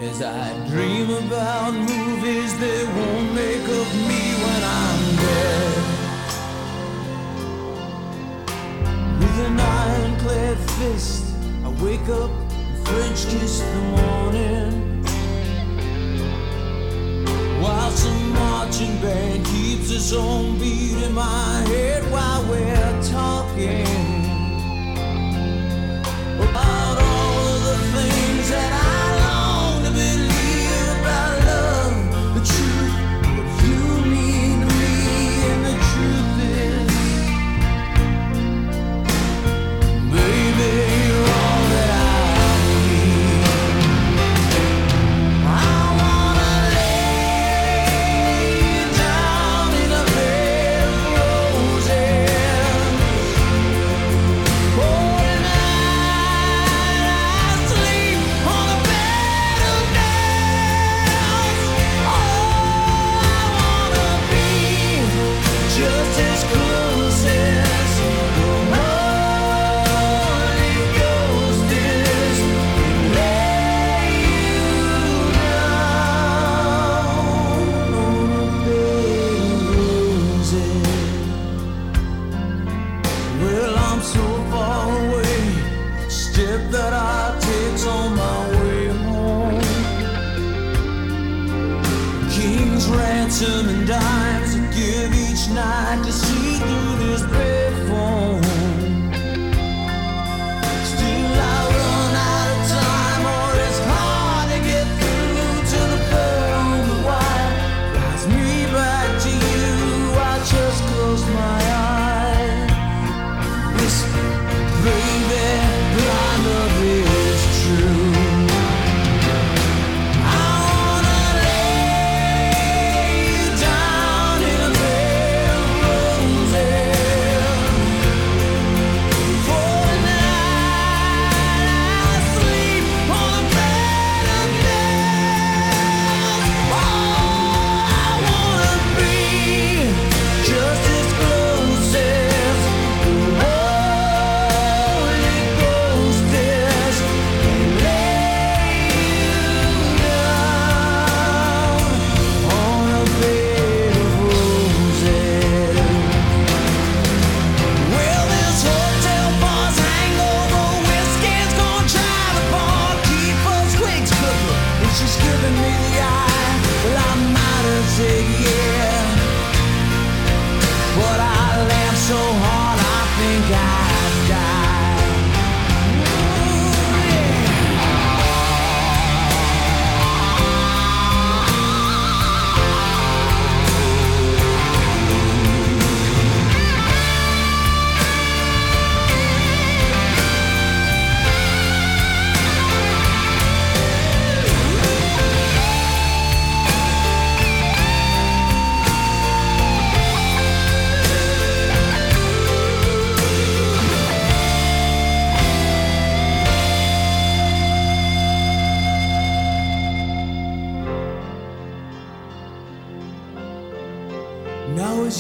As 0.03 0.23
I 0.23 0.69
dream 0.69 1.11
about 1.11 1.75
movies 1.75 2.53
that 2.59 2.85
won't 2.97 3.33
make 3.35 3.67
of 3.81 3.89
me 4.09 4.23
when 4.45 4.63
I'm 4.83 5.03
dead. 5.25 5.83
With 9.21 9.37
an 9.47 9.61
ironclad 9.61 10.59
fist, 10.79 11.25
I 11.65 11.69
wake 11.85 12.09
up 12.09 12.31
and 12.31 12.89
French 12.89 13.21
kiss 13.33 13.61
the 13.61 13.83
morning. 13.99 14.73
While 17.63 17.91
some 17.93 18.33
marching 18.33 18.97
band 19.01 19.47
keeps 19.47 19.91
its 19.91 20.13
own 20.13 20.59
beat 20.59 21.01
in 21.07 21.13
my 21.13 21.63
head 21.69 22.03
while 22.11 22.43
we're 22.49 22.80
again. 23.69 24.10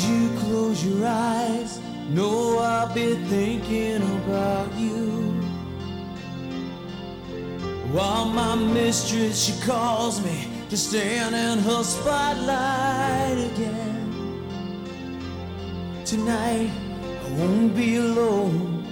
You 0.08 0.30
close 0.40 0.84
your 0.84 1.06
eyes, 1.06 1.80
know 2.10 2.58
I'll 2.58 2.92
be 2.94 3.14
thinking 3.26 4.02
about 4.02 4.72
you. 4.74 5.20
While 7.92 8.26
my 8.26 8.54
mistress, 8.54 9.44
she 9.44 9.60
calls 9.66 10.24
me 10.24 10.48
to 10.68 10.76
stand 10.76 11.34
in 11.34 11.58
her 11.64 11.82
spotlight 11.82 13.38
again. 13.52 14.00
Tonight, 16.04 16.70
I 17.26 17.30
won't 17.38 17.74
be 17.74 17.96
alone. 17.96 18.84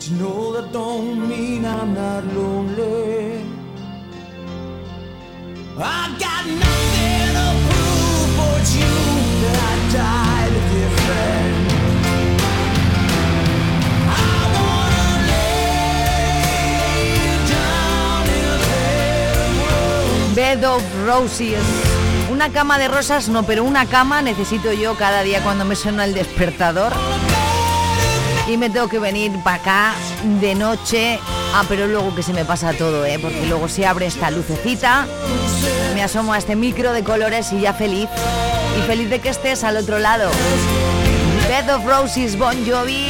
To 0.00 0.14
know 0.14 0.52
that 0.54 0.72
don't 0.72 1.28
mean 1.28 1.64
I'm 1.64 1.94
not 1.94 2.24
lonely. 2.24 3.44
I 5.78 6.16
got 6.18 6.44
nothing 6.46 7.30
to 7.38 7.48
prove, 7.68 8.60
it's 8.60 8.74
you 8.74 8.94
that 9.42 9.58
I 9.62 9.92
died 9.92 10.19
Bed 20.40 20.66
of 20.66 20.82
Roses. 21.04 21.60
Una 22.32 22.48
cama 22.48 22.78
de 22.78 22.88
rosas 22.88 23.28
no, 23.28 23.42
pero 23.42 23.62
una 23.62 23.84
cama 23.84 24.22
necesito 24.22 24.72
yo 24.72 24.94
cada 24.94 25.20
día 25.22 25.42
cuando 25.42 25.66
me 25.66 25.76
suena 25.76 26.06
el 26.06 26.14
despertador. 26.14 26.94
Y 28.48 28.56
me 28.56 28.70
tengo 28.70 28.88
que 28.88 28.98
venir 28.98 29.32
para 29.44 29.56
acá 29.56 29.94
de 30.40 30.54
noche. 30.54 31.20
Ah, 31.54 31.64
pero 31.68 31.86
luego 31.86 32.14
que 32.14 32.22
se 32.22 32.32
me 32.32 32.46
pasa 32.46 32.72
todo, 32.72 33.04
¿eh? 33.04 33.18
Porque 33.20 33.44
luego 33.48 33.68
se 33.68 33.84
abre 33.84 34.06
esta 34.06 34.30
lucecita. 34.30 35.06
Me 35.92 36.02
asomo 36.02 36.32
a 36.32 36.38
este 36.38 36.56
micro 36.56 36.94
de 36.94 37.04
colores 37.04 37.52
y 37.52 37.60
ya 37.60 37.74
feliz. 37.74 38.08
Y 38.78 38.86
feliz 38.86 39.10
de 39.10 39.18
que 39.18 39.28
estés 39.28 39.62
al 39.62 39.76
otro 39.76 39.98
lado. 39.98 40.30
Bed 41.48 41.74
of 41.74 41.84
Roses, 41.84 42.38
Bon 42.38 42.56
Jovi. 42.66 43.08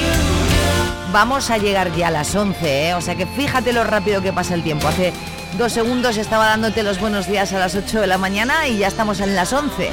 Vamos 1.13 1.49
a 1.51 1.59
llegar 1.59 1.95
ya 1.95 2.09
a 2.09 2.11
las 2.11 2.35
11, 2.35 2.89
¿eh? 2.89 2.95
O 2.95 3.01
sea 3.01 3.15
que 3.15 3.27
fíjate 3.27 3.73
lo 3.73 3.85
rápido 3.85 4.21
que 4.21 4.33
pasa 4.33 4.55
el 4.55 4.65
tiempo. 4.65 4.89
Hace 4.89 5.13
dos 5.59 5.73
segundos 5.73 6.17
estaba 6.17 6.47
dándote 6.47 6.83
los 6.83 6.99
buenos 7.01 7.27
días 7.27 7.53
a 7.53 7.59
las 7.59 7.75
8 7.75 8.01
de 8.01 8.07
la 8.07 8.17
mañana 8.19 8.69
y 8.69 8.79
ya 8.79 8.89
estamos 8.89 9.21
en 9.21 9.37
las 9.37 9.53
11. 9.53 9.91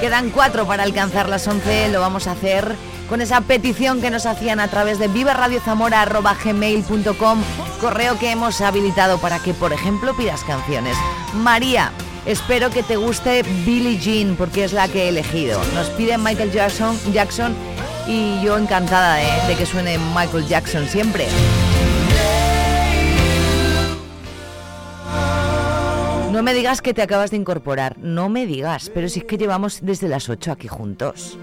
Quedan 0.00 0.30
cuatro 0.30 0.66
para 0.66 0.82
alcanzar 0.82 1.28
las 1.28 1.46
11. 1.46 1.90
Lo 1.90 2.00
vamos 2.00 2.26
a 2.26 2.32
hacer 2.32 2.74
con 3.08 3.20
esa 3.20 3.42
petición 3.42 4.00
que 4.00 4.10
nos 4.10 4.26
hacían 4.26 4.58
a 4.60 4.68
través 4.68 4.98
de 4.98 5.08
viveradiozamora.gmail.com, 5.08 7.42
correo 7.80 8.18
que 8.18 8.30
hemos 8.30 8.60
habilitado 8.60 9.18
para 9.18 9.38
que, 9.38 9.54
por 9.54 9.72
ejemplo, 9.72 10.16
pidas 10.16 10.42
canciones. 10.44 10.96
María, 11.34 11.92
espero 12.26 12.70
que 12.70 12.82
te 12.82 12.96
guste 12.96 13.44
Billie 13.64 13.98
Jean, 13.98 14.34
porque 14.36 14.64
es 14.64 14.72
la 14.72 14.88
que 14.88 15.04
he 15.04 15.08
elegido. 15.08 15.60
Nos 15.74 15.90
pide 15.90 16.18
Michael 16.18 16.50
Jackson, 16.52 16.98
Jackson 17.12 17.54
y 18.06 18.42
yo 18.42 18.58
encantada 18.58 19.16
de 19.46 19.56
que 19.56 19.66
suene 19.66 19.98
Michael 20.14 20.46
Jackson 20.46 20.88
siempre. 20.88 21.26
No 26.34 26.42
me 26.42 26.52
digas 26.52 26.82
que 26.82 26.92
te 26.92 27.00
acabas 27.00 27.30
de 27.30 27.36
incorporar, 27.36 27.96
no 27.98 28.28
me 28.28 28.44
digas, 28.44 28.90
pero 28.92 29.08
si 29.08 29.20
es 29.20 29.24
que 29.24 29.38
llevamos 29.38 29.78
desde 29.82 30.08
las 30.08 30.28
8 30.28 30.50
aquí 30.50 30.66
juntos. 30.66 31.38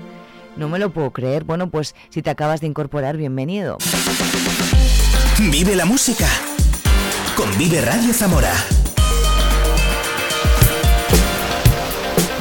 No 0.57 0.67
me 0.67 0.79
lo 0.79 0.91
puedo 0.91 1.11
creer. 1.11 1.45
Bueno, 1.45 1.69
pues 1.69 1.95
si 2.09 2.21
te 2.21 2.29
acabas 2.29 2.59
de 2.59 2.67
incorporar, 2.67 3.15
bienvenido. 3.15 3.77
Vive 5.49 5.77
la 5.77 5.85
música 5.85 6.27
con 7.37 7.57
Vive 7.57 7.79
Radio 7.79 8.13
Zamora. 8.13 8.51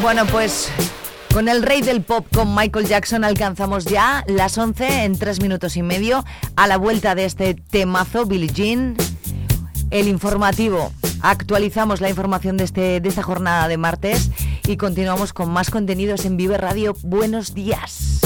Bueno, 0.02 0.26
pues 0.26 0.72
con 1.32 1.48
el 1.48 1.62
rey 1.62 1.82
del 1.82 2.02
pop, 2.02 2.26
con 2.34 2.52
Michael 2.52 2.88
Jackson, 2.88 3.22
alcanzamos 3.22 3.84
ya 3.84 4.24
las 4.26 4.58
11 4.58 5.04
en 5.04 5.16
3 5.16 5.40
minutos 5.40 5.76
y 5.76 5.84
medio. 5.84 6.24
A 6.56 6.66
la 6.66 6.78
vuelta 6.78 7.14
de 7.14 7.26
este 7.26 7.54
temazo, 7.54 8.26
Billie 8.26 8.52
Jean, 8.52 8.96
el 9.92 10.08
informativo. 10.08 10.90
Actualizamos 11.22 12.00
la 12.00 12.08
información 12.08 12.56
de, 12.56 12.64
este, 12.64 13.00
de 13.00 13.08
esta 13.08 13.22
jornada 13.22 13.68
de 13.68 13.76
martes 13.76 14.30
y 14.66 14.76
continuamos 14.76 15.32
con 15.32 15.50
más 15.50 15.70
contenidos 15.70 16.24
en 16.24 16.36
Vive 16.36 16.56
Radio. 16.56 16.96
Buenos 17.02 17.54
días. 17.54 18.20